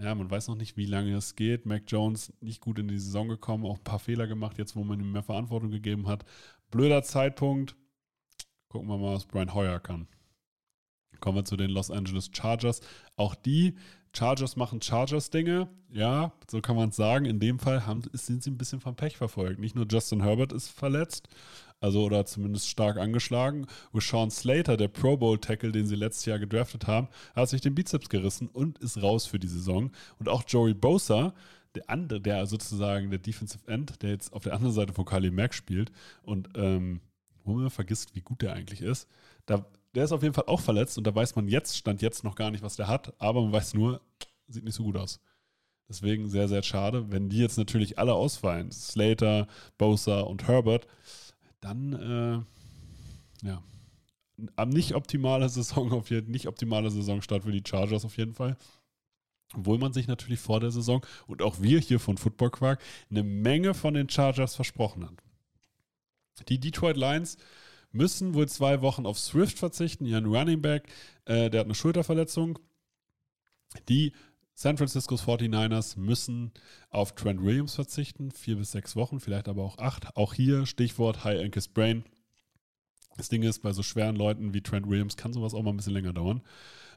[0.02, 1.66] Ja, man weiß noch nicht, wie lange es geht.
[1.66, 4.84] Mac Jones nicht gut in die Saison gekommen, auch ein paar Fehler gemacht, jetzt wo
[4.84, 6.24] man ihm mehr Verantwortung gegeben hat.
[6.72, 7.76] Blöder Zeitpunkt.
[8.70, 10.08] Gucken wir mal, was Brian Hoyer kann.
[11.20, 12.80] Kommen wir zu den Los Angeles Chargers.
[13.18, 13.76] Auch die
[14.14, 15.68] Chargers machen Chargers-Dinge.
[15.90, 17.26] Ja, so kann man es sagen.
[17.26, 19.60] In dem Fall haben, sind sie ein bisschen vom Pech verfolgt.
[19.60, 21.28] Nicht nur Justin Herbert ist verletzt,
[21.82, 23.68] also oder zumindest stark angeschlagen.
[23.92, 27.76] Und Sean Slater, der Pro Bowl-Tackle, den sie letztes Jahr gedraftet haben, hat sich den
[27.76, 29.92] Bizeps gerissen und ist raus für die Saison.
[30.20, 31.34] Und auch Joey Bosa,
[31.76, 35.32] der andere, der sozusagen der Defensive End, der jetzt auf der anderen Seite von Kali
[35.32, 35.92] Mack spielt
[36.24, 37.02] und ähm,
[37.44, 39.08] wo man vergisst, wie gut der eigentlich ist,
[39.46, 39.66] da,
[39.96, 42.36] der ist auf jeden Fall auch verletzt und da weiß man jetzt, stand jetzt noch
[42.36, 44.02] gar nicht, was der hat, aber man weiß nur,
[44.48, 45.20] sieht nicht so gut aus.
[45.88, 47.12] Deswegen sehr, sehr schade.
[47.12, 49.48] Wenn die jetzt natürlich alle ausfallen, Slater,
[49.80, 50.86] Bosa und Herbert,
[51.62, 51.94] dann
[53.44, 53.64] äh, ja,
[54.56, 58.58] am nicht optimale Saison auf jeden nicht optimale Saisonstart für die Chargers auf jeden Fall.
[59.56, 63.24] Obwohl man sich natürlich vor der Saison und auch wir hier von Football Quark eine
[63.24, 65.16] Menge von den Chargers versprochen hat.
[66.48, 67.38] Die Detroit Lions
[67.92, 70.88] müssen wohl zwei Wochen auf Swift verzichten, ihren Running Back,
[71.26, 72.60] äh, der hat eine Schulterverletzung.
[73.88, 74.14] Die
[74.62, 76.52] San Francisco's 49ers müssen
[76.90, 80.18] auf Trent Williams verzichten, vier bis sechs Wochen, vielleicht aber auch acht.
[80.18, 82.04] Auch hier Stichwort High Ankle Sprain.
[83.16, 85.78] Das Ding ist, bei so schweren Leuten wie Trent Williams kann sowas auch mal ein
[85.78, 86.42] bisschen länger dauern.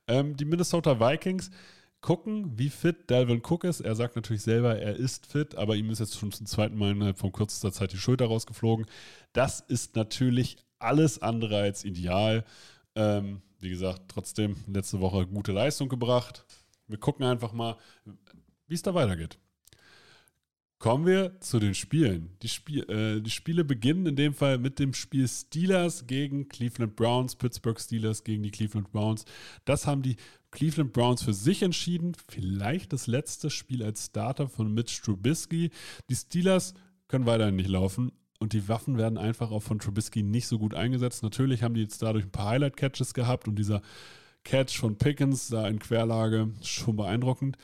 [0.09, 1.53] Ähm, die Minnesota Vikings
[2.01, 3.79] gucken, wie fit Dalvin Cook ist.
[3.79, 6.91] Er sagt natürlich selber, er ist fit, aber ihm ist jetzt schon zum zweiten Mal
[6.91, 8.87] innerhalb von kürzester Zeit die Schulter rausgeflogen.
[9.35, 12.45] Das ist natürlich alles andere als ideal.
[12.97, 16.45] Ähm, wie gesagt, trotzdem letzte Woche gute Leistung gebracht.
[16.93, 17.77] Wir gucken einfach mal,
[18.69, 19.39] wie es da weitergeht.
[20.79, 22.37] Kommen wir zu den Spielen.
[22.43, 26.97] Die, Spiel, äh, die Spiele beginnen in dem Fall mit dem Spiel Steelers gegen Cleveland
[26.97, 29.25] Browns, Pittsburgh Steelers gegen die Cleveland Browns.
[29.65, 30.17] Das haben die
[30.51, 32.17] Cleveland Browns für sich entschieden.
[32.29, 35.71] Vielleicht das letzte Spiel als Starter von Mitch Trubisky.
[36.11, 36.75] Die Steelers
[37.07, 40.75] können weiterhin nicht laufen und die Waffen werden einfach auch von Trubisky nicht so gut
[40.75, 41.23] eingesetzt.
[41.23, 43.83] Natürlich haben die jetzt dadurch ein paar Highlight-Catches gehabt und dieser
[44.45, 47.57] Catch von Pickens da in Querlage schon beeindruckend.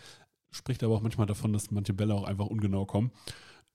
[0.51, 3.11] Spricht aber auch manchmal davon, dass manche Bälle auch einfach ungenau kommen.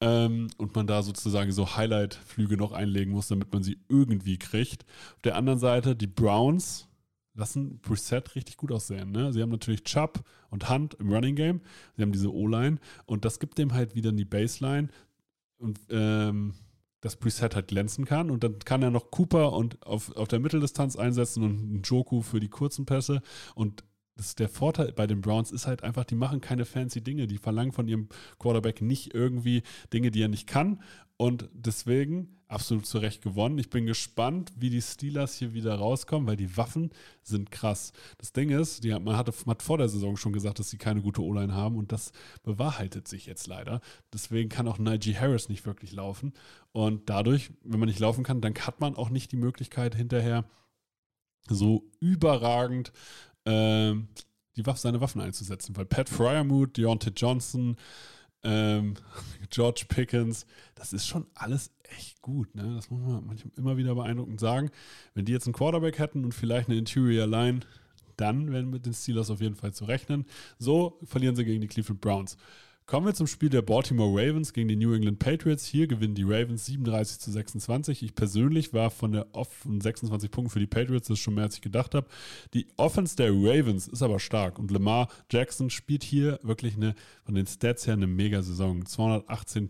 [0.01, 4.85] Ähm, und man da sozusagen so Highlight-Flüge noch einlegen muss, damit man sie irgendwie kriegt.
[5.15, 6.87] Auf der anderen Seite die Browns
[7.35, 9.11] lassen Preset richtig gut aussehen.
[9.11, 9.33] Ne?
[9.33, 11.61] Sie haben natürlich Chubb und Hunt im Running Game.
[11.95, 14.89] Sie haben diese O-Line und das gibt dem halt wieder die Baseline
[15.57, 16.53] und ähm,
[17.03, 18.31] das Preset halt glänzen kann.
[18.31, 22.39] Und dann kann er noch Cooper und auf, auf der Mitteldistanz einsetzen und Joku für
[22.39, 23.21] die kurzen Pässe.
[23.55, 23.83] Und
[24.15, 27.27] das der Vorteil bei den Browns ist halt einfach, die machen keine fancy Dinge.
[27.27, 28.07] Die verlangen von ihrem
[28.39, 30.81] Quarterback nicht irgendwie Dinge, die er nicht kann.
[31.17, 33.57] Und deswegen absolut zu Recht gewonnen.
[33.57, 37.91] Ich bin gespannt, wie die Steelers hier wieder rauskommen, weil die Waffen sind krass.
[38.17, 41.01] Das Ding ist, die, man, hatte, hat vor der Saison schon gesagt, dass sie keine
[41.01, 42.11] gute O-Line haben und das
[42.43, 43.81] bewahrheitet sich jetzt leider.
[44.13, 46.33] Deswegen kann auch Najee Harris nicht wirklich laufen.
[46.71, 50.45] Und dadurch, wenn man nicht laufen kann, dann hat man auch nicht die Möglichkeit hinterher
[51.49, 52.93] so überragend
[53.45, 54.07] ähm,
[54.55, 57.75] die Waffe, seine Waffen einzusetzen, weil Pat Fryermuth, Deontay Johnson,
[58.43, 58.95] ähm,
[59.49, 62.53] George Pickens, das ist schon alles echt gut.
[62.55, 62.73] Ne?
[62.75, 64.71] Das muss man manchmal immer wieder beeindruckend sagen.
[65.13, 67.61] Wenn die jetzt einen Quarterback hätten und vielleicht eine Interior Line,
[68.17, 70.25] dann wären mit den Steelers auf jeden Fall zu rechnen.
[70.59, 72.37] So verlieren sie gegen die Cleveland Browns.
[72.85, 75.65] Kommen wir zum Spiel der Baltimore Ravens gegen die New England Patriots.
[75.65, 78.03] Hier gewinnen die Ravens 37 zu 26.
[78.03, 81.45] Ich persönlich war von der Off 26 Punkten für die Patriots, das ist schon mehr
[81.45, 82.07] als ich gedacht habe.
[82.53, 86.93] Die Offense der Ravens ist aber stark und Lamar Jackson spielt hier wirklich eine,
[87.23, 88.85] von den Stats her eine Mega-Saison.
[88.85, 89.69] 218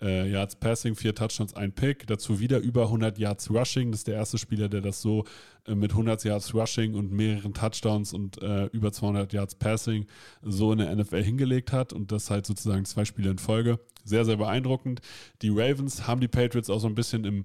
[0.00, 2.06] äh, Yards Passing, vier Touchdowns, ein Pick.
[2.06, 3.90] Dazu wieder über 100 Yards Rushing.
[3.90, 5.24] Das ist der erste Spieler, der das so
[5.66, 10.06] äh, mit 100 Yards Rushing und mehreren Touchdowns und äh, über 200 Yards Passing
[10.42, 11.92] so in der NFL hingelegt hat.
[11.92, 13.80] Und das halt sozusagen zwei Spiele in Folge.
[14.04, 15.00] Sehr, sehr beeindruckend.
[15.42, 17.44] Die Ravens haben die Patriots auch so ein bisschen im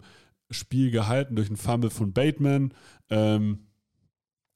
[0.49, 2.73] Spiel gehalten durch einen Fumble von Bateman.
[3.09, 3.67] Ähm,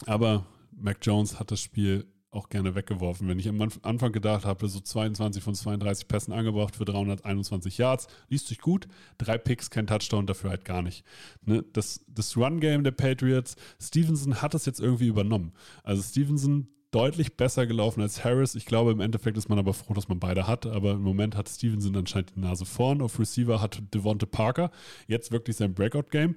[0.05, 2.05] aber Mac Jones hat das Spiel
[2.35, 3.27] auch gerne weggeworfen.
[3.27, 8.07] Wenn ich am Anfang gedacht habe, so 22 von 32 Pässen angebracht für 321 Yards,
[8.29, 8.87] liest sich gut.
[9.17, 11.03] Drei Picks, kein Touchdown, dafür halt gar nicht.
[11.45, 11.63] Ne?
[11.73, 15.53] Das, das Run-Game der Patriots, Stevenson hat das jetzt irgendwie übernommen.
[15.83, 18.55] Also Stevenson deutlich besser gelaufen als Harris.
[18.55, 20.65] Ich glaube, im Endeffekt ist man aber froh, dass man beide hat.
[20.65, 23.01] Aber im Moment hat Stevenson anscheinend die Nase vorn.
[23.01, 24.71] Auf Receiver hat Devonte Parker
[25.07, 26.35] jetzt wirklich sein Breakout-Game.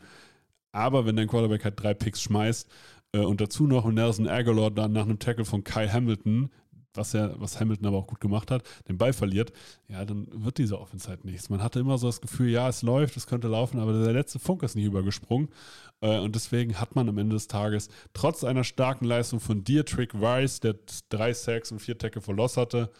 [0.72, 2.68] Aber wenn dein Quarterback halt drei Picks schmeißt,
[3.12, 6.50] und dazu noch Nelson Aguilar dann nach einem Tackle von Kyle Hamilton,
[6.94, 9.52] was er, was Hamilton aber auch gut gemacht hat, den Ball verliert,
[9.88, 11.48] ja, dann wird diese Offense halt nichts.
[11.48, 14.38] Man hatte immer so das Gefühl, ja, es läuft, es könnte laufen, aber der letzte
[14.38, 15.48] Funk ist nicht übergesprungen.
[16.00, 20.12] Äh, und deswegen hat man am Ende des Tages, trotz einer starken Leistung von Dietrich
[20.14, 20.76] Rice, der
[21.08, 22.90] drei Sacks und vier Tackle for Loss hatte,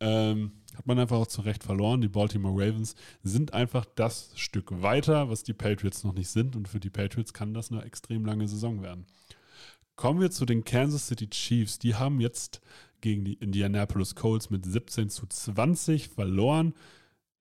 [0.00, 2.00] ähm, hat man einfach auch zu Recht verloren.
[2.00, 6.56] Die Baltimore Ravens sind einfach das Stück weiter, was die Patriots noch nicht sind.
[6.56, 9.06] Und für die Patriots kann das eine extrem lange Saison werden.
[9.96, 11.78] Kommen wir zu den Kansas City Chiefs.
[11.78, 12.60] Die haben jetzt
[13.00, 16.74] gegen die Indianapolis Colts mit 17 zu 20 verloren.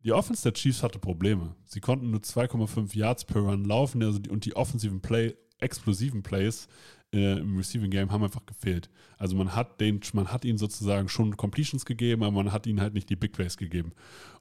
[0.03, 1.55] Die Offense der Chiefs hatte Probleme.
[1.65, 6.23] Sie konnten nur 2,5 Yards per Run laufen also die, und die offensiven Play, explosiven
[6.23, 6.67] Plays
[7.13, 8.89] äh, im Receiving Game haben einfach gefehlt.
[9.17, 12.81] Also man hat den, man hat ihnen sozusagen schon Completions gegeben, aber man hat ihnen
[12.81, 13.91] halt nicht die Big Plays gegeben.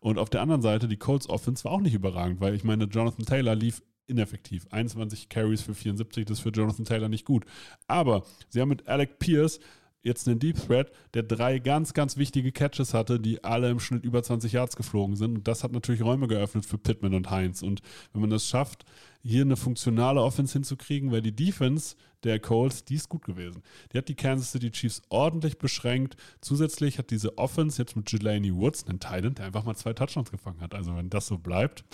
[0.01, 2.85] Und auf der anderen Seite, die Colts Offense war auch nicht überragend, weil ich meine,
[2.85, 4.67] Jonathan Taylor lief ineffektiv.
[4.71, 7.45] 21 Carries für 74, das ist für Jonathan Taylor nicht gut.
[7.87, 9.61] Aber sie haben mit Alec Pierce
[10.03, 14.05] jetzt einen Deep Threat, der drei ganz, ganz wichtige Catches hatte, die alle im Schnitt
[14.05, 15.39] über 20 Yards geflogen sind.
[15.39, 17.63] Und das hat natürlich Räume geöffnet für Pittman und Heinz.
[17.63, 17.81] Und
[18.13, 18.85] wenn man das schafft,
[19.23, 23.63] hier eine funktionale Offense hinzukriegen, weil die Defense der Colts, die ist gut gewesen.
[23.93, 26.17] Die hat die Kansas City Chiefs ordentlich beschränkt.
[26.41, 30.31] Zusätzlich hat diese Offense jetzt mit Jelani Woods einen Titan, der einfach mal zwei Touchdowns
[30.31, 30.75] gefangen hat.
[30.75, 31.85] Also wenn das so bleibt,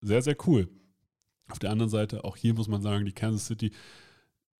[0.00, 0.68] sehr, sehr cool.
[1.48, 3.70] Auf der anderen Seite, auch hier muss man sagen, die Kansas City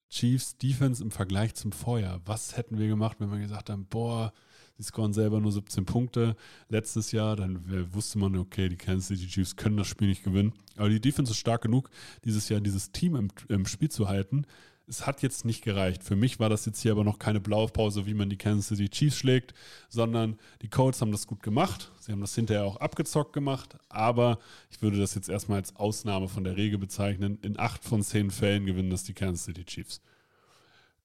[0.08, 2.20] Chiefs Defense im Vergleich zum Vorjahr.
[2.24, 4.32] Was hätten wir gemacht, wenn wir gesagt haben, boah,
[4.76, 6.36] sie scoren selber nur 17 Punkte
[6.68, 10.52] letztes Jahr, dann wusste man, okay, die Kansas City Chiefs können das Spiel nicht gewinnen.
[10.76, 11.90] Aber die Defense ist stark genug,
[12.24, 14.46] dieses Jahr dieses Team im, im Spiel zu halten
[14.88, 16.04] es hat jetzt nicht gereicht.
[16.04, 18.88] Für mich war das jetzt hier aber noch keine Blaupause, wie man die Kansas City
[18.88, 19.54] Chiefs schlägt,
[19.88, 21.90] sondern die Colts haben das gut gemacht.
[21.98, 24.38] Sie haben das hinterher auch abgezockt gemacht, aber
[24.70, 27.38] ich würde das jetzt erstmal als Ausnahme von der Regel bezeichnen.
[27.42, 30.00] In acht von zehn Fällen gewinnen das die Kansas City Chiefs.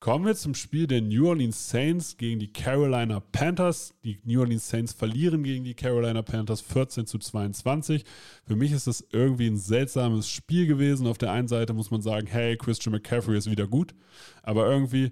[0.01, 3.93] Kommen wir zum Spiel der New Orleans Saints gegen die Carolina Panthers.
[4.03, 8.03] Die New Orleans Saints verlieren gegen die Carolina Panthers 14 zu 22.
[8.43, 11.05] Für mich ist das irgendwie ein seltsames Spiel gewesen.
[11.05, 13.93] Auf der einen Seite muss man sagen, hey, Christian McCaffrey ist wieder gut.
[14.41, 15.11] Aber irgendwie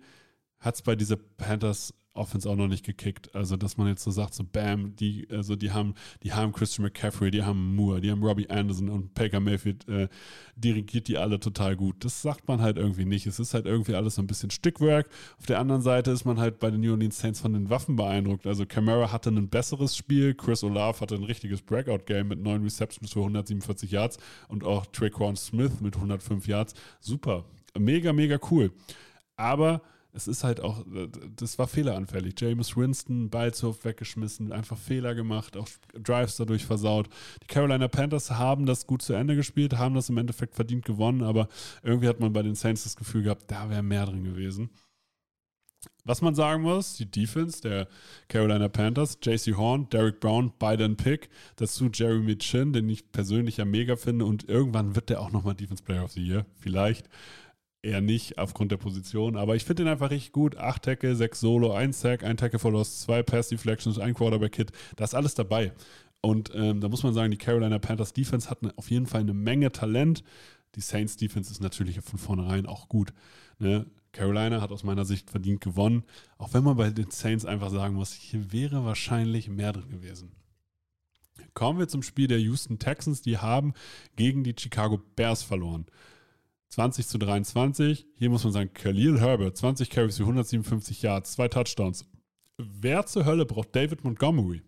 [0.58, 3.34] hat es bei dieser Panthers Offense auch noch nicht gekickt.
[3.36, 5.94] Also, dass man jetzt so sagt, so bam, die, also die haben,
[6.24, 10.10] die haben Christian McCaffrey, die haben Moore, die haben Robbie Anderson und Baker Mayfield äh,
[10.56, 12.04] dirigiert die alle total gut.
[12.04, 13.26] Das sagt man halt irgendwie nicht.
[13.28, 15.10] Es ist halt irgendwie alles so ein bisschen Stückwerk.
[15.38, 17.96] Auf der anderen Seite ist man halt bei den New Orleans Saints von den Waffen
[17.96, 18.46] beeindruckt.
[18.46, 23.14] Also Camara hatte ein besseres Spiel, Chris Olave hatte ein richtiges Breakout-Game mit neun Receptions
[23.14, 26.74] für 147 Yards und auch Traquan Smith mit 105 Yards.
[27.00, 27.46] Super.
[27.78, 28.72] Mega, mega cool.
[29.36, 29.82] Aber
[30.12, 30.84] es ist halt auch,
[31.36, 32.34] das war fehleranfällig.
[32.40, 37.10] James Winston, Ball zu oft weggeschmissen, einfach Fehler gemacht, auch Drives dadurch versaut.
[37.44, 41.22] Die Carolina Panthers haben das gut zu Ende gespielt, haben das im Endeffekt verdient gewonnen,
[41.24, 41.48] aber
[41.84, 44.70] irgendwie hat man bei den Saints das Gefühl gehabt, da wäre mehr drin gewesen.
[46.04, 47.88] Was man sagen muss, die Defense der
[48.28, 51.30] Carolina Panthers, JC Horn, Derek Brown, beide ein Pick.
[51.58, 54.26] Dazu Jeremy Chin, den ich persönlich ja mega finde.
[54.26, 56.46] Und irgendwann wird der auch nochmal Defense Player of the Year.
[56.60, 57.08] Vielleicht.
[57.82, 60.58] Eher nicht aufgrund der Position, aber ich finde ihn einfach richtig gut.
[60.58, 64.72] Acht Tackle, sechs Solo, ein Sack, ein Tackle for Loss, zwei Pass Deflections, ein Quarterback-Hit.
[64.98, 65.72] Da ist alles dabei.
[66.22, 69.34] Und ähm, da muss man sagen, die Carolina Panthers Defense hat auf jeden Fall eine
[69.34, 70.24] Menge Talent.
[70.76, 73.14] Die Saints Defense ist natürlich von vornherein auch gut.
[73.60, 73.86] Ne?
[74.12, 76.04] Carolina hat aus meiner Sicht verdient gewonnen,
[76.38, 80.32] auch wenn man bei den Saints einfach sagen muss, hier wäre wahrscheinlich mehr drin gewesen.
[81.54, 83.74] Kommen wir zum Spiel der Houston Texans, die haben
[84.16, 85.86] gegen die Chicago Bears verloren.
[86.70, 88.06] 20 zu 23.
[88.16, 92.06] Hier muss man sagen, Khalil Herbert, 20 Carries für 157 Yards, zwei Touchdowns.
[92.58, 94.62] Wer zur Hölle braucht David Montgomery?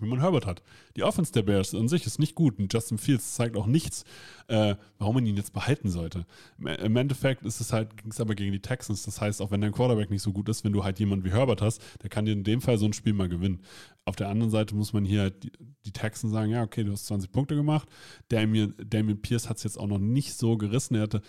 [0.00, 0.62] Wenn man Herbert hat.
[0.96, 4.04] Die Offense der Bears an sich ist nicht gut und Justin Fields zeigt auch nichts,
[4.48, 6.26] äh, warum man ihn jetzt behalten sollte.
[6.58, 9.02] Im Endeffekt ist es halt, ging es aber gegen die Texans.
[9.02, 11.32] Das heißt, auch wenn dein Quarterback nicht so gut ist, wenn du halt jemanden wie
[11.32, 13.60] Herbert hast, der kann dir in dem Fall so ein Spiel mal gewinnen.
[14.04, 15.52] Auf der anderen Seite muss man hier halt die,
[15.84, 17.88] die Texans sagen, ja, okay, du hast 20 Punkte gemacht.
[18.28, 20.94] Damien, Damien Pierce hat es jetzt auch noch nicht so gerissen.
[20.94, 21.22] Er hatte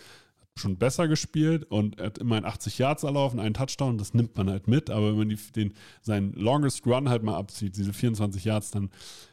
[0.55, 4.67] schon besser gespielt und hat immerhin 80 Yards erlaufen, einen Touchdown, das nimmt man halt
[4.67, 8.71] mit, aber wenn man die, den, seinen Longest Run halt mal abzieht, diese 24 Yards,
[8.71, 8.91] dann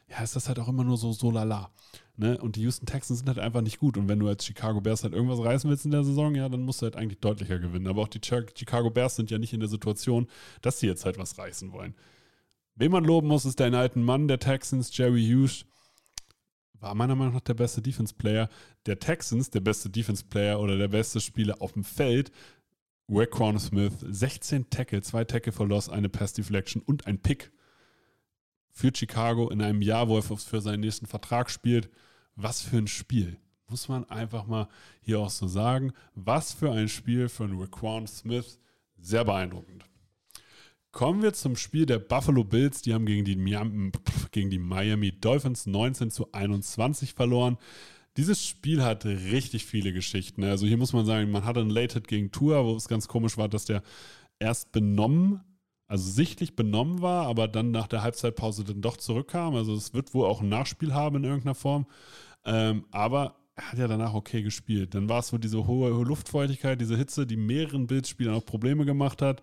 [0.09, 1.71] ja, ist das halt auch immer nur so, so lala.
[2.17, 2.37] Ne?
[2.39, 3.97] Und die Houston Texans sind halt einfach nicht gut.
[3.97, 6.63] Und wenn du als Chicago Bears halt irgendwas reißen willst in der Saison, ja, dann
[6.63, 7.87] musst du halt eigentlich deutlicher gewinnen.
[7.87, 10.27] Aber auch die Chicago Bears sind ja nicht in der Situation,
[10.61, 11.95] dass sie jetzt halt was reißen wollen.
[12.75, 15.65] Wen man loben muss, ist der alten Mann der Texans, Jerry Hughes
[16.81, 18.49] war meiner Meinung nach der beste Defense-Player
[18.87, 22.33] der Texans, der beste Defense-Player oder der beste Spieler auf dem Feld.
[23.09, 27.51] Raquan Smith, 16 Tackle, 2 Tackle for Loss, eine Pass-Deflection und ein Pick
[28.71, 31.91] für Chicago in einem Jahr, wo er für seinen nächsten Vertrag spielt.
[32.37, 33.37] Was für ein Spiel.
[33.69, 34.69] Muss man einfach mal
[35.01, 35.93] hier auch so sagen.
[36.15, 38.59] Was für ein Spiel von Raquan Smith.
[38.99, 39.85] Sehr beeindruckend.
[40.93, 42.83] Kommen wir zum Spiel der Buffalo Bills.
[42.83, 43.37] Die haben gegen die,
[44.33, 47.59] gegen die Miami Dolphins 19 zu 21 verloren.
[48.17, 50.43] Dieses Spiel hat richtig viele Geschichten.
[50.43, 53.39] Also hier muss man sagen, man hatte einen Late-Hit gegen Tour, wo es ganz komisch
[53.39, 53.83] war, dass der
[54.41, 55.41] erst benommen,
[55.87, 59.55] also sichtlich benommen war, aber dann nach der Halbzeitpause dann doch zurückkam.
[59.55, 61.87] Also es wird wohl auch ein Nachspiel haben in irgendeiner Form.
[62.45, 64.95] Ähm, aber er hat ja danach okay gespielt.
[64.95, 69.23] Dann war es wohl diese hohe Luftfeuchtigkeit, diese Hitze, die mehreren Bills-Spielern auch Probleme gemacht
[69.23, 69.43] hat.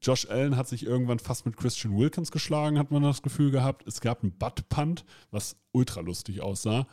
[0.00, 3.86] Josh Allen hat sich irgendwann fast mit Christian Wilkins geschlagen, hat man das Gefühl gehabt.
[3.86, 6.86] Es gab einen Butt-Punt, was ultra lustig aussah.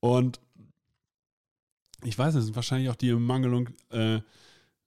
[0.00, 0.40] Und
[2.04, 4.20] ich weiß nicht, es sind wahrscheinlich auch die Mangelung äh,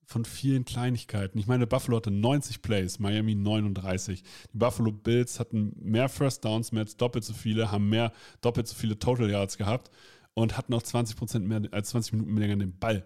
[0.06, 1.38] von vielen Kleinigkeiten.
[1.38, 4.24] Ich meine, Buffalo hatte 90 Plays, Miami 39.
[4.54, 8.68] Die Buffalo Bills hatten mehr First Downs, mehr als doppelt so viele, haben mehr doppelt
[8.68, 9.92] so viele Total Yards gehabt
[10.34, 13.06] und hatten auch 20% mehr als 20 Minuten länger den Ball.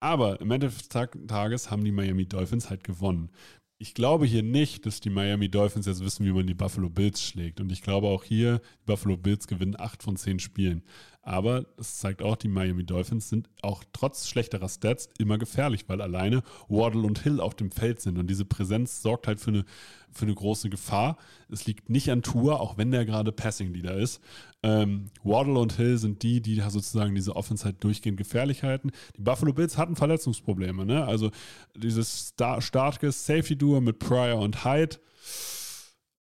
[0.00, 3.30] Aber im Ende des Tages haben die Miami Dolphins halt gewonnen
[3.78, 7.22] ich glaube hier nicht, dass die Miami Dolphins jetzt wissen, wie man die Buffalo Bills
[7.22, 7.60] schlägt.
[7.60, 10.82] Und ich glaube auch hier, die Buffalo Bills gewinnen acht von zehn Spielen.
[11.28, 16.00] Aber es zeigt auch, die Miami Dolphins sind auch trotz schlechterer Stats immer gefährlich, weil
[16.00, 18.16] alleine Waddle und Hill auf dem Feld sind.
[18.16, 19.66] Und diese Präsenz sorgt halt für eine,
[20.10, 21.18] für eine große Gefahr.
[21.50, 24.22] Es liegt nicht an Tour, auch wenn der gerade Passing Leader ist.
[24.62, 28.90] Ähm, Waddle und Hill sind die, die sozusagen diese Offense halt durchgehend gefährlich halten.
[29.18, 30.86] Die Buffalo Bills hatten Verletzungsprobleme.
[30.86, 31.04] Ne?
[31.04, 31.30] Also
[31.76, 34.96] dieses starke Safety-Duo mit Pryor und Hyde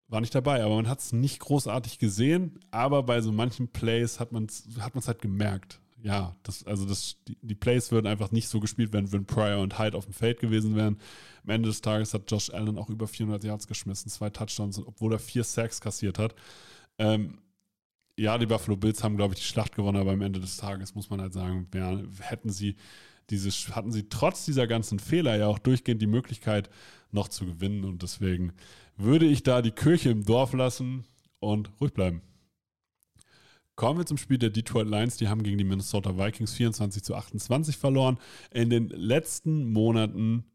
[0.08, 4.20] war nicht dabei, aber man hat es nicht großartig gesehen, aber bei so manchen Plays
[4.20, 5.82] hat man es hat halt gemerkt.
[6.04, 9.62] Ja, das, also das, die, die, Plays würden einfach nicht so gespielt werden, wenn Pryor
[9.62, 11.00] und Hyde auf dem Feld gewesen wären.
[11.44, 15.14] Am Ende des Tages hat Josh Allen auch über 400 Yards geschmissen, zwei Touchdowns, obwohl
[15.14, 16.36] er vier Sacks kassiert hat.
[17.00, 17.40] Ähm,
[18.16, 20.94] ja, die Buffalo Bills haben, glaube ich, die Schlacht gewonnen, aber am Ende des Tages
[20.96, 22.76] muss man halt sagen, ja, hätten sie
[23.30, 26.70] dieses, hatten sie trotz dieser ganzen Fehler ja auch durchgehend die Möglichkeit,
[27.12, 27.84] noch zu gewinnen.
[27.84, 28.54] Und deswegen
[28.96, 31.06] würde ich da die Kirche im Dorf lassen
[31.40, 32.22] und ruhig bleiben.
[33.76, 35.18] Kommen wir zum Spiel der Detroit Lions.
[35.18, 38.18] Die haben gegen die Minnesota Vikings 24 zu 28 verloren.
[38.52, 40.46] In den letzten Monaten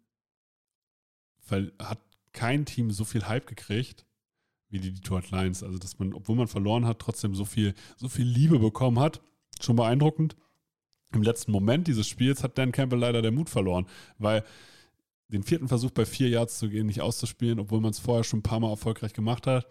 [1.79, 2.01] hat
[2.33, 4.07] kein Team so viel Hype gekriegt
[4.71, 5.63] wie die Detroit Lions.
[5.63, 9.21] Also, dass man, obwohl man verloren hat, trotzdem so viel, so viel Liebe bekommen hat.
[9.61, 10.35] Schon beeindruckend.
[11.13, 13.87] Im letzten Moment dieses Spiels hat Dan Campbell leider der Mut verloren,
[14.19, 14.45] weil
[15.29, 18.41] den vierten Versuch bei vier Yards zu gehen, nicht auszuspielen, obwohl man es vorher schon
[18.41, 19.67] ein paar Mal erfolgreich gemacht hat.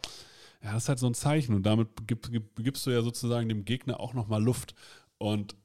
[0.63, 3.49] Ja, das ist halt so ein Zeichen und damit gib, gib, gibst du ja sozusagen
[3.49, 4.75] dem Gegner auch nochmal Luft.
[5.17, 5.55] Und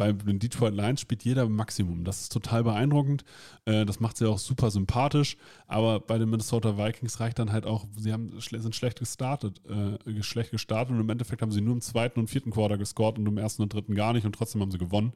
[0.00, 2.04] bei den Detroit Lions spielt jeder Maximum.
[2.04, 3.22] Das ist total beeindruckend.
[3.66, 5.36] Äh, das macht sie auch super sympathisch.
[5.66, 10.22] Aber bei den Minnesota Vikings reicht dann halt auch, sie haben, sind schlecht gestartet, äh,
[10.22, 13.26] schlecht gestartet und im Endeffekt haben sie nur im zweiten und vierten Quarter gescored und
[13.26, 15.12] im ersten und dritten gar nicht und trotzdem haben sie gewonnen.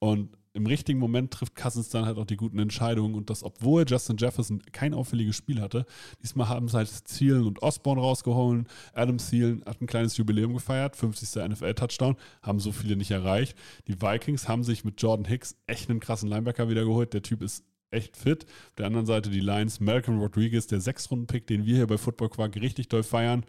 [0.00, 3.84] Und im richtigen Moment trifft Cousins dann halt auch die guten Entscheidungen und das, obwohl
[3.86, 5.84] Justin Jefferson kein auffälliges Spiel hatte.
[6.22, 8.66] Diesmal haben sie halt Thielen und Osborne rausgeholt.
[8.94, 11.42] Adam Thielen hat ein kleines Jubiläum gefeiert, 50.
[11.48, 13.56] NFL-Touchdown, haben so viele nicht erreicht.
[13.86, 17.12] Die Vikings haben sich mit Jordan Hicks echt einen krassen Linebacker wiedergeholt.
[17.12, 18.44] Der Typ ist echt fit.
[18.44, 22.30] Auf der anderen Seite die Lions, Malcolm Rodriguez, der Sechs-Runden-Pick, den wir hier bei Football
[22.30, 23.44] Quark richtig doll feiern.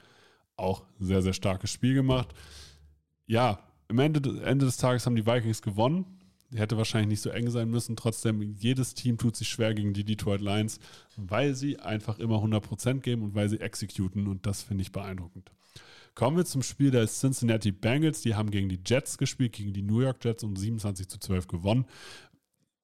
[0.58, 2.30] Auch sehr, sehr starkes Spiel gemacht.
[3.28, 6.16] Ja, am Ende, Ende des Tages haben die Vikings gewonnen
[6.56, 7.95] hätte wahrscheinlich nicht so eng sein müssen.
[7.95, 10.80] Trotzdem, jedes Team tut sich schwer gegen die Detroit Lions,
[11.16, 15.52] weil sie einfach immer 100% geben und weil sie exekuten und das finde ich beeindruckend.
[16.16, 18.22] Kommen wir zum Spiel der Cincinnati Bengals.
[18.22, 21.48] Die haben gegen die Jets gespielt, gegen die New York Jets und 27 zu 12
[21.48, 21.86] gewonnen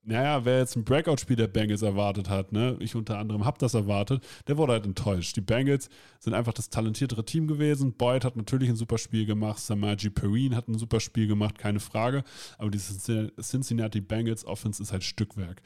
[0.05, 3.73] naja, wer jetzt ein Breakout-Spiel der Bengals erwartet hat, ne, ich unter anderem habe das
[3.73, 5.35] erwartet, der wurde halt enttäuscht.
[5.37, 5.89] Die Bengals
[6.19, 7.93] sind einfach das talentiertere Team gewesen.
[7.93, 11.79] Boyd hat natürlich ein super Spiel gemacht, Samaji Perrine hat ein super Spiel gemacht, keine
[11.79, 12.23] Frage.
[12.57, 15.61] Aber diese Cincinnati Bengals Offense ist halt Stückwerk.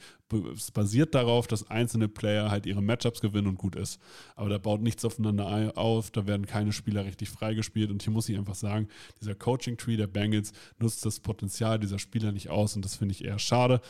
[0.54, 4.00] Es basiert darauf, dass einzelne Player halt ihre Matchups gewinnen und gut ist.
[4.36, 7.90] Aber da baut nichts aufeinander auf, da werden keine Spieler richtig freigespielt.
[7.90, 8.88] Und hier muss ich einfach sagen,
[9.20, 13.24] dieser Coaching-Tree der Bengals nutzt das Potenzial dieser Spieler nicht aus und das finde ich
[13.24, 13.80] eher schade.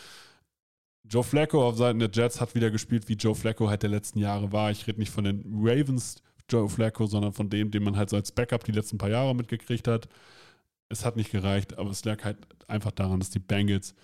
[1.04, 4.18] Joe Flacco auf Seiten der Jets hat wieder gespielt, wie Joe Flacco halt der letzten
[4.18, 4.70] Jahre war.
[4.70, 8.16] Ich rede nicht von den Ravens Joe Flacco, sondern von dem, den man halt so
[8.16, 10.08] als Backup die letzten paar Jahre mitgekriegt hat.
[10.88, 12.38] Es hat nicht gereicht, aber es lag halt
[12.68, 13.94] einfach daran, dass die Bengals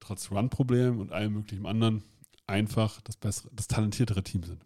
[0.00, 2.02] trotz Run-Problemen und allem möglichen anderen
[2.46, 4.64] einfach das, bessere, das talentiertere Team sind.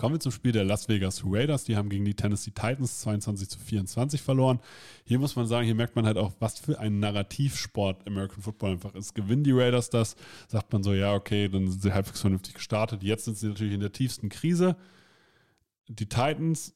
[0.00, 1.64] Kommen wir zum Spiel der Las Vegas Raiders.
[1.64, 4.58] Die haben gegen die Tennessee Titans 22 zu 24 verloren.
[5.04, 8.70] Hier muss man sagen, hier merkt man halt auch, was für ein Narrativsport American Football
[8.70, 9.14] einfach ist.
[9.14, 10.16] Gewinnen die Raiders das,
[10.48, 13.02] sagt man so, ja, okay, dann sind sie halbwegs vernünftig gestartet.
[13.02, 14.74] Jetzt sind sie natürlich in der tiefsten Krise.
[15.86, 16.74] Die Titans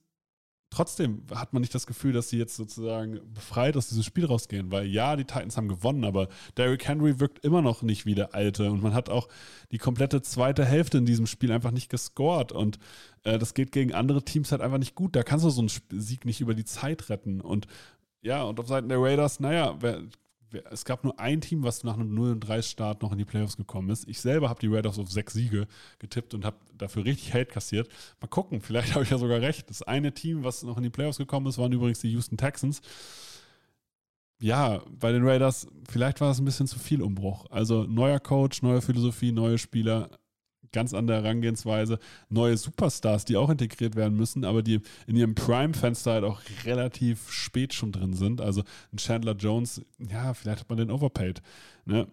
[0.74, 4.70] trotzdem hat man nicht das Gefühl, dass sie jetzt sozusagen befreit aus diesem Spiel rausgehen,
[4.72, 8.34] weil ja, die Titans haben gewonnen, aber Derrick Henry wirkt immer noch nicht wie der
[8.34, 9.28] Alte und man hat auch
[9.70, 12.78] die komplette zweite Hälfte in diesem Spiel einfach nicht gescored und
[13.22, 15.14] äh, das geht gegen andere Teams halt einfach nicht gut.
[15.14, 15.70] Da kannst du so einen
[16.00, 17.66] Sieg nicht über die Zeit retten und
[18.22, 19.76] ja, und auf Seiten der Raiders, naja,
[20.70, 24.08] es gab nur ein Team, was nach einem 0-3-Start noch in die Playoffs gekommen ist.
[24.08, 25.66] Ich selber habe die Raiders auf sechs Siege
[25.98, 27.88] getippt und habe dafür richtig Hate kassiert.
[28.20, 29.68] Mal gucken, vielleicht habe ich ja sogar recht.
[29.70, 32.80] Das eine Team, was noch in die Playoffs gekommen ist, waren übrigens die Houston Texans.
[34.40, 37.46] Ja, bei den Raiders, vielleicht war es ein bisschen zu viel Umbruch.
[37.50, 40.10] Also neuer Coach, neue Philosophie, neue Spieler
[40.74, 41.98] ganz andere Herangehensweise,
[42.28, 47.30] neue Superstars, die auch integriert werden müssen, aber die in ihrem Prime-Fenster halt auch relativ
[47.30, 48.42] spät schon drin sind.
[48.42, 48.62] Also
[48.92, 51.40] ein Chandler Jones, ja, vielleicht hat man den overpaid.
[51.86, 52.06] Ne?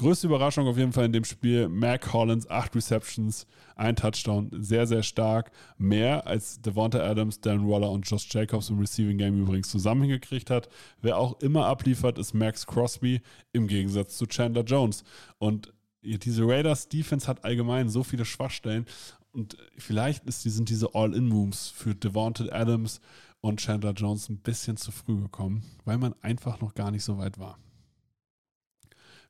[0.00, 3.46] Größte Überraschung auf jeden Fall in dem Spiel: Mac Hollins, acht Receptions,
[3.76, 5.50] ein Touchdown, sehr, sehr stark.
[5.76, 10.48] Mehr als Devonta Adams, Dan Waller und Josh Jacobs im Receiving Game übrigens zusammen hingekriegt
[10.48, 10.70] hat.
[11.02, 13.20] Wer auch immer abliefert, ist Max Crosby
[13.52, 15.04] im Gegensatz zu Chandler Jones.
[15.38, 18.86] Und diese Raiders Defense hat allgemein so viele Schwachstellen
[19.32, 23.00] und vielleicht ist sind diese All-In-Moves für Devonta Adams
[23.40, 27.18] und Chandler Jones ein bisschen zu früh gekommen, weil man einfach noch gar nicht so
[27.18, 27.58] weit war.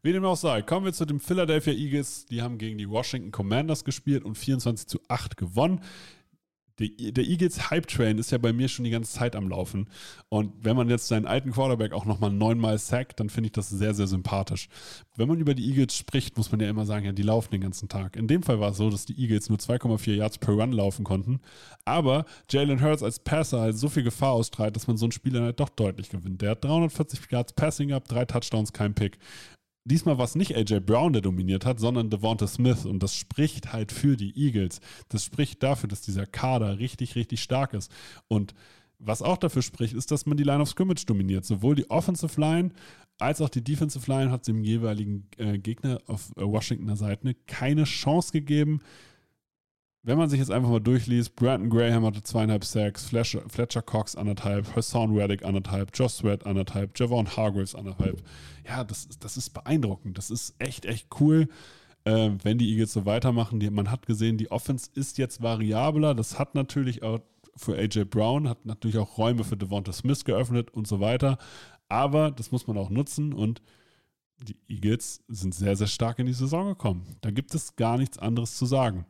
[0.02, 2.24] Wie dem auch sei, kommen wir zu den Philadelphia Eagles.
[2.24, 5.82] Die haben gegen die Washington Commanders gespielt und 24 zu 8 gewonnen
[6.88, 9.88] der, Eagles Hype Train ist ja bei mir schon die ganze Zeit am Laufen.
[10.28, 13.68] Und wenn man jetzt seinen alten Quarterback auch nochmal neunmal sackt, dann finde ich das
[13.68, 14.68] sehr, sehr sympathisch.
[15.16, 17.60] Wenn man über die Eagles spricht, muss man ja immer sagen, ja, die laufen den
[17.60, 18.16] ganzen Tag.
[18.16, 21.04] In dem Fall war es so, dass die Eagles nur 2,4 Yards per Run laufen
[21.04, 21.40] konnten.
[21.84, 25.42] Aber Jalen Hurts als Passer halt so viel Gefahr austreibt, dass man so einen Spieler
[25.42, 26.40] halt doch deutlich gewinnt.
[26.40, 29.18] Der hat 340 Yards Passing gehabt, drei Touchdowns, kein Pick
[29.84, 32.84] diesmal war es nicht AJ Brown, der dominiert hat, sondern Devonta Smith.
[32.84, 34.80] Und das spricht halt für die Eagles.
[35.08, 37.90] Das spricht dafür, dass dieser Kader richtig, richtig stark ist.
[38.28, 38.54] Und
[38.98, 41.44] was auch dafür spricht, ist, dass man die Line of Scrimmage dominiert.
[41.44, 42.70] Sowohl die Offensive Line
[43.18, 47.84] als auch die Defensive Line hat dem jeweiligen äh, Gegner auf äh, Washingtoner Seite keine
[47.84, 48.80] Chance gegeben,
[50.02, 54.16] wenn man sich jetzt einfach mal durchliest, Brandon Graham hatte zweieinhalb Sacks, Fletcher, Fletcher Cox
[54.16, 58.22] anderthalb, Hassan Reddick anderthalb, Josh Sweat anderthalb, Javon Hargreaves anderthalb.
[58.66, 60.16] Ja, das, das ist beeindruckend.
[60.16, 61.48] Das ist echt, echt cool,
[62.04, 63.60] äh, wenn die Eagles so weitermachen.
[63.60, 66.14] Die, man hat gesehen, die Offense ist jetzt variabler.
[66.14, 67.20] Das hat natürlich auch
[67.56, 71.36] für AJ Brown, hat natürlich auch Räume für Devonta Smith geöffnet und so weiter.
[71.90, 73.60] Aber das muss man auch nutzen und
[74.42, 77.04] die Eagles sind sehr, sehr stark in die Saison gekommen.
[77.20, 79.04] Da gibt es gar nichts anderes zu sagen.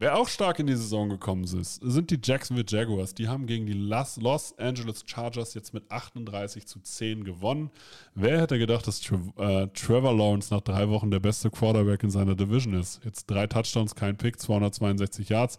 [0.00, 3.14] Wer auch stark in die Saison gekommen ist, sind die Jacksonville Jaguars.
[3.14, 7.72] Die haben gegen die Los Angeles Chargers jetzt mit 38 zu 10 gewonnen.
[8.14, 12.36] Wer hätte gedacht, dass äh, Trevor Lawrence nach drei Wochen der beste Quarterback in seiner
[12.36, 13.00] Division ist?
[13.04, 15.58] Jetzt drei Touchdowns, kein Pick, 262 Yards.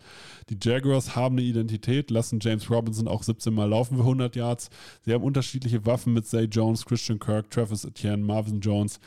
[0.49, 4.69] Die Jaguars haben eine Identität, lassen James Robinson auch 17 Mal laufen für 100 Yards.
[5.01, 9.01] Sie haben unterschiedliche Waffen mit Zay Jones, Christian Kirk, Travis Etienne, Marvin Jones.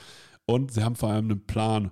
[0.45, 1.91] Und sie haben vor allem einen Plan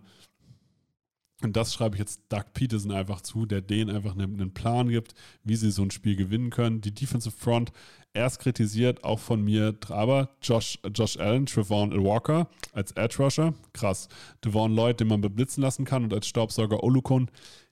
[1.43, 5.15] und das schreibe ich jetzt Doug Peterson einfach zu, der denen einfach einen Plan gibt,
[5.43, 6.81] wie sie so ein Spiel gewinnen können.
[6.81, 7.73] Die Defensive Front
[8.13, 14.09] erst kritisiert, auch von mir, aber Josh, Josh Allen, Trevon Walker als Edge Rusher, krass.
[14.45, 17.31] Devon Lloyd, den man beblitzen lassen kann und als Staubsauger Olukon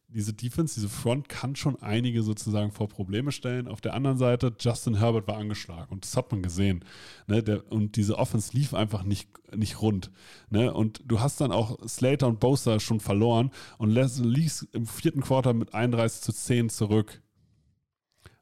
[0.09, 3.69] diese Defense, diese Front kann schon einige sozusagen vor Probleme stellen.
[3.69, 6.85] Auf der anderen Seite, Justin Herbert war angeschlagen und das hat man gesehen.
[7.27, 7.43] Ne?
[7.43, 10.11] Der, und diese Offense lief einfach nicht, nicht rund.
[10.49, 10.73] Ne?
[10.73, 15.53] Und du hast dann auch Slater und Bosa schon verloren und liegst im vierten Quarter
[15.53, 17.23] mit 31 zu 10 zurück.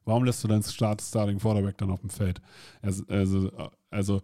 [0.05, 2.41] Warum lässt du deinen Start Starting Quarterback dann auf dem Feld?
[2.81, 3.51] Also, also,
[3.89, 4.21] also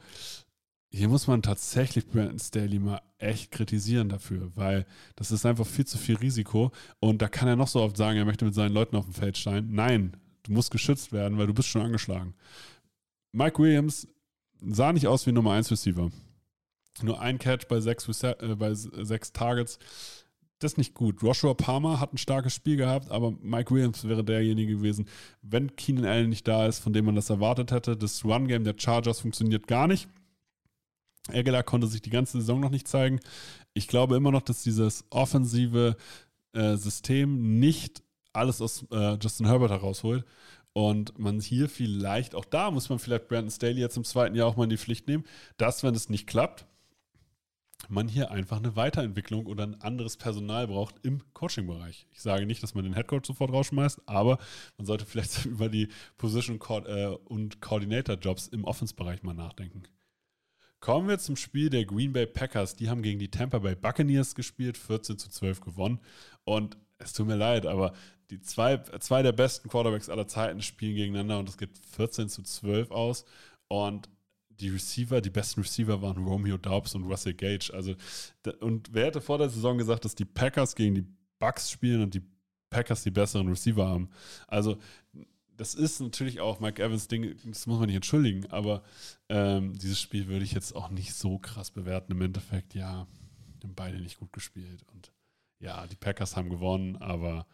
[0.96, 4.86] hier muss man tatsächlich Brandon Staley mal echt kritisieren dafür, weil
[5.16, 8.18] das ist einfach viel zu viel Risiko und da kann er noch so oft sagen,
[8.18, 9.74] er möchte mit seinen Leuten auf dem Feld stehen.
[9.74, 12.36] Nein, du musst geschützt werden, weil du bist schon angeschlagen.
[13.32, 14.08] Mike Williams
[14.62, 16.12] sah nicht aus wie Nummer 1 Receiver.
[17.02, 19.80] Nur ein Catch bei sechs, äh, bei sechs Targets.
[20.60, 21.24] Das ist nicht gut.
[21.24, 25.08] Joshua Palmer hat ein starkes Spiel gehabt, aber Mike Williams wäre derjenige gewesen,
[25.42, 27.98] wenn Keenan Allen nicht da ist, von dem man das erwartet hätte.
[27.98, 30.08] Das Run-Game der Chargers funktioniert gar nicht.
[31.30, 33.20] Aguilar konnte sich die ganze Saison noch nicht zeigen.
[33.74, 35.96] Ich glaube immer noch, dass dieses offensive
[36.54, 38.04] äh, System nicht
[38.34, 40.26] alles aus äh, Justin Herbert herausholt.
[40.74, 44.48] Und man hier vielleicht, auch da muss man vielleicht Brandon Staley jetzt im zweiten Jahr
[44.48, 45.24] auch mal in die Pflicht nehmen,
[45.58, 46.66] dass, wenn es nicht klappt,
[47.90, 52.08] man hier einfach eine Weiterentwicklung oder ein anderes Personal braucht im Coaching-Bereich.
[52.12, 54.40] Ich sage nicht, dass man den Headcoach sofort rausschmeißt, aber
[54.78, 59.84] man sollte vielleicht über die Position- äh, und Coordinator-Jobs im Offense-Bereich mal nachdenken.
[60.84, 62.76] Kommen wir zum Spiel der Green Bay Packers.
[62.76, 66.02] Die haben gegen die Tampa Bay Buccaneers gespielt, 14 zu 12 gewonnen.
[66.44, 67.94] Und es tut mir leid, aber
[68.30, 72.44] die zwei, zwei der besten Quarterbacks aller Zeiten spielen gegeneinander und es geht 14 zu
[72.44, 73.24] 12 aus.
[73.70, 74.10] Und
[74.50, 77.72] die Receiver, die besten Receiver waren Romeo Daubs und Russell Gage.
[77.74, 77.96] Also,
[78.60, 81.08] und wer hätte vor der Saison gesagt, dass die Packers gegen die
[81.40, 82.24] Bucks spielen und die
[82.70, 84.10] Packers die besseren Receiver haben?
[84.50, 84.78] Also,
[85.58, 88.84] das ist natürlich auch Mike Evans Ding, das muss man nicht entschuldigen, aber
[89.30, 92.12] ähm, dieses Spiel würde ich jetzt auch nicht so krass bewerten.
[92.12, 93.08] Im Endeffekt, ja,
[93.64, 94.84] haben beide nicht gut gespielt.
[94.94, 95.12] Und
[95.60, 97.48] ja, die Packers haben gewonnen, aber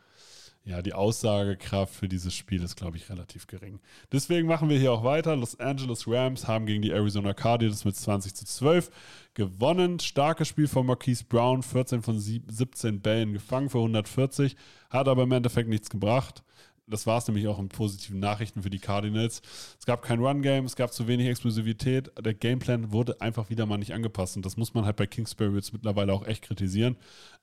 [0.64, 3.80] ja, die Aussagekraft für dieses Spiel ist, glaube ich, relativ gering.
[4.12, 5.36] Deswegen machen wir hier auch weiter.
[5.36, 8.92] Los Angeles Rams haben gegen die Arizona Cardinals mit 20 zu 12
[9.34, 10.00] gewonnen.
[10.00, 14.56] Starkes Spiel von Marquise Brown, 14 von 17 Bällen gefangen für 140,
[14.90, 16.44] hat aber im Endeffekt nichts gebracht
[16.90, 19.42] das war es nämlich auch in positiven Nachrichten für die Cardinals.
[19.80, 22.12] Es gab kein Run-Game, es gab zu wenig Explosivität.
[22.20, 24.36] Der Gameplan wurde einfach wieder mal nicht angepasst.
[24.36, 26.98] Und das muss man halt bei Kingsbury jetzt mittlerweile auch echt kritisieren,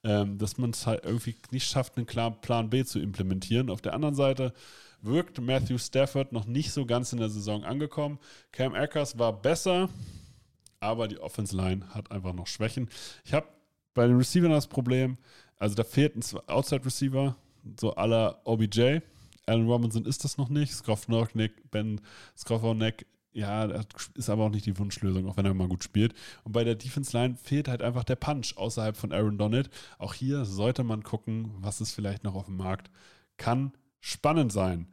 [0.05, 3.71] ähm, dass man es halt irgendwie nicht schafft, einen klaren Plan B zu implementieren.
[3.71, 4.53] Auf der anderen Seite
[5.01, 8.19] wirkt Matthew Stafford noch nicht so ganz in der Saison angekommen.
[8.53, 9.89] Cam Akers war besser,
[10.81, 12.89] aber die Offense Line hat einfach noch Schwächen.
[13.25, 13.47] Ich habe
[13.95, 15.17] bei den Receivern das Problem,
[15.57, 17.37] also da fehlt ein Outside Receiver,
[17.81, 18.99] so aller OBJ
[19.47, 20.73] Alan Robinson ist das noch nicht.
[20.73, 22.01] Skowronek, Ben
[22.37, 23.65] Skowronek, ja,
[24.15, 26.15] ist aber auch nicht die Wunschlösung, auch wenn er mal gut spielt.
[26.45, 29.69] Und bei der Defense Line fehlt halt einfach der Punch außerhalb von Aaron Donald.
[29.99, 32.91] Auch hier sollte man gucken, was ist vielleicht noch auf dem Markt.
[33.37, 34.89] Kann spannend sein.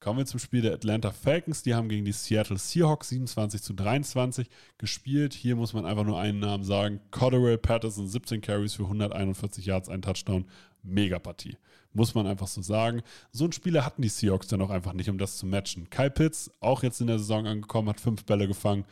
[0.00, 1.62] Kommen wir zum Spiel der Atlanta Falcons.
[1.62, 5.32] Die haben gegen die Seattle Seahawks 27 zu 23 gespielt.
[5.32, 7.00] Hier muss man einfach nur einen Namen sagen.
[7.10, 10.46] Cotterell Patterson, 17 Carries für 141 Yards, ein Touchdown.
[10.84, 11.56] Megapartie.
[11.92, 13.02] Muss man einfach so sagen.
[13.30, 15.88] So einen Spieler hatten die Seahawks dann auch einfach nicht, um das zu matchen.
[15.90, 18.84] Kyle Pitts, auch jetzt in der Saison angekommen, hat fünf Bälle gefangen.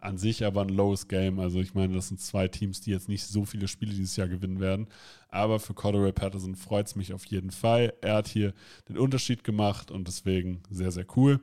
[0.00, 1.40] An sich aber ein lowes Game.
[1.40, 4.28] Also ich meine, das sind zwei Teams, die jetzt nicht so viele Spiele dieses Jahr
[4.28, 4.88] gewinnen werden.
[5.28, 7.92] Aber für Cordero Patterson freut es mich auf jeden Fall.
[8.00, 8.54] Er hat hier
[8.88, 11.40] den Unterschied gemacht und deswegen sehr, sehr cool.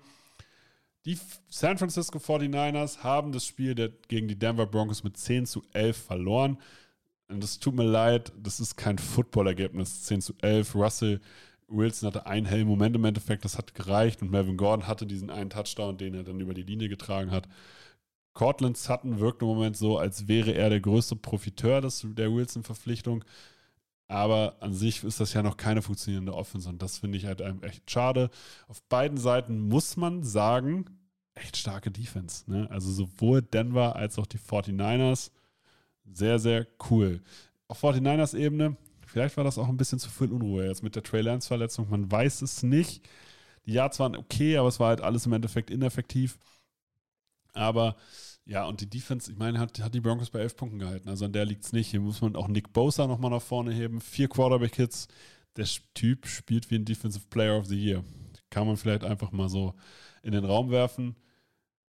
[1.08, 3.76] Die San Francisco 49ers haben das Spiel
[4.10, 6.58] gegen die Denver Broncos mit 10 zu 11 verloren.
[7.30, 10.04] Das tut mir leid, das ist kein Footballergebnis.
[10.04, 10.76] 10 zu 11.
[10.76, 11.22] Russell
[11.68, 14.22] Wilson hatte einen hellen Moment im Endeffekt, das hat gereicht.
[14.22, 17.48] Und Melvin Gordon hatte diesen einen Touchdown, den er dann über die Linie getragen hat.
[18.34, 23.26] Cortland Sutton wirkt im Moment so, als wäre er der größte Profiteur des, der Wilson-Verpflichtung.
[24.08, 27.42] Aber an sich ist das ja noch keine funktionierende Offense und das finde ich halt
[27.64, 28.30] echt schade.
[28.68, 30.86] Auf beiden Seiten muss man sagen,
[31.36, 32.50] echt starke Defense.
[32.50, 32.68] Ne?
[32.70, 35.32] Also sowohl Denver als auch die 49ers
[36.12, 37.22] sehr, sehr cool.
[37.68, 38.78] Auf 49ers Ebene
[39.08, 41.90] Vielleicht war das auch ein bisschen zu viel Unruhe jetzt mit der Trey Lance-Verletzung.
[41.90, 43.08] Man weiß es nicht.
[43.66, 46.38] Die Yards waren okay, aber es war halt alles im Endeffekt ineffektiv.
[47.54, 47.96] Aber
[48.46, 51.10] ja, und die Defense, ich meine, hat, hat die Broncos bei elf Punkten gehalten.
[51.10, 51.90] Also an der liegt es nicht.
[51.90, 54.02] Hier muss man auch Nick Bosa nochmal nach vorne heben.
[54.02, 55.08] Vier Quarterback-Hits.
[55.56, 58.04] Der Typ spielt wie ein Defensive Player of the Year.
[58.50, 59.74] Kann man vielleicht einfach mal so
[60.22, 61.16] in den Raum werfen.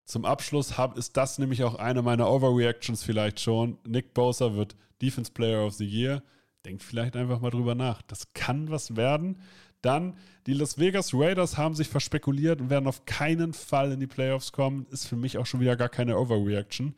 [0.07, 3.77] Zum Abschluss hab, ist das nämlich auch eine meiner Overreactions vielleicht schon.
[3.85, 6.23] Nick Bosa wird Defense Player of the Year.
[6.63, 8.01] Denkt vielleicht einfach mal drüber nach.
[8.03, 9.41] Das kann was werden.
[9.81, 14.07] Dann, die Las Vegas Raiders haben sich verspekuliert und werden auf keinen Fall in die
[14.07, 14.87] Playoffs kommen.
[14.91, 16.95] Ist für mich auch schon wieder gar keine Overreaction.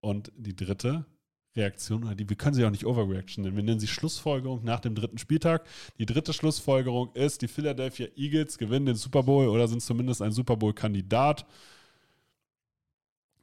[0.00, 1.06] Und die dritte
[1.56, 3.56] Reaktion, oder die, wir können sie auch nicht Overreaction nennen.
[3.56, 5.64] Wir nennen sie Schlussfolgerung nach dem dritten Spieltag.
[6.00, 10.32] Die dritte Schlussfolgerung ist, die Philadelphia Eagles gewinnen den Super Bowl oder sind zumindest ein
[10.32, 11.46] Super Bowl-Kandidat.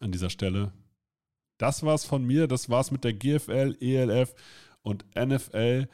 [0.01, 0.73] An dieser Stelle.
[1.57, 2.47] Das war's von mir.
[2.47, 4.33] Das war's mit der GFL, ELF
[4.81, 5.87] und NFL.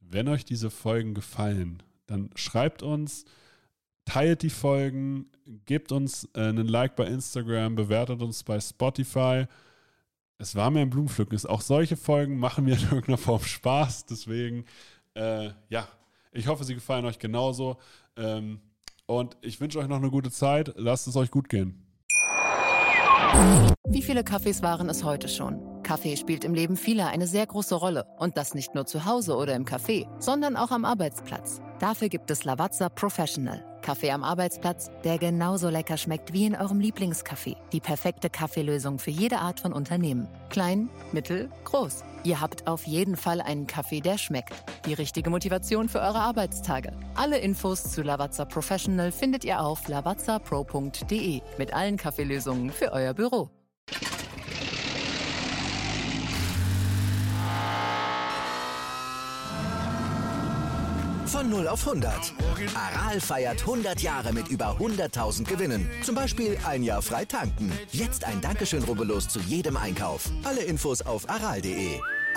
[0.00, 3.24] Wenn euch diese Folgen gefallen, dann schreibt uns,
[4.04, 5.30] teilt die Folgen,
[5.66, 9.46] gebt uns äh, einen Like bei Instagram, bewertet uns bei Spotify.
[10.38, 11.38] Es war mir ein Blumenpflücken.
[11.46, 14.06] Auch solche Folgen machen mir in irgendeiner Form Spaß.
[14.06, 14.64] Deswegen,
[15.14, 15.88] äh, ja,
[16.32, 17.76] ich hoffe, sie gefallen euch genauso.
[18.16, 18.60] Ähm,
[19.06, 20.74] und ich wünsche euch noch eine gute Zeit.
[20.76, 21.87] Lasst es euch gut gehen.
[23.88, 25.60] Wie viele Kaffees waren es heute schon?
[25.82, 28.04] Kaffee spielt im Leben vieler eine sehr große Rolle.
[28.18, 31.60] Und das nicht nur zu Hause oder im Café, sondern auch am Arbeitsplatz.
[31.78, 33.64] Dafür gibt es Lavazza Professional.
[33.80, 37.56] Kaffee am Arbeitsplatz, der genauso lecker schmeckt wie in eurem Lieblingscafé.
[37.72, 40.28] Die perfekte Kaffeelösung für jede Art von Unternehmen.
[40.50, 42.04] Klein, mittel, groß.
[42.28, 44.52] Ihr habt auf jeden Fall einen Kaffee, der schmeckt.
[44.84, 46.92] Die richtige Motivation für eure Arbeitstage.
[47.14, 53.48] Alle Infos zu Lavazza Professional findet ihr auf lavazzapro.de mit allen Kaffeelösungen für euer Büro.
[61.24, 62.34] Von 0 auf 100.
[62.74, 65.88] Aral feiert 100 Jahre mit über 100.000 Gewinnen.
[66.02, 67.72] Zum Beispiel ein Jahr frei tanken.
[67.90, 70.30] Jetzt ein Dankeschön, rubbellos zu jedem Einkauf.
[70.44, 72.00] Alle Infos auf aral.de.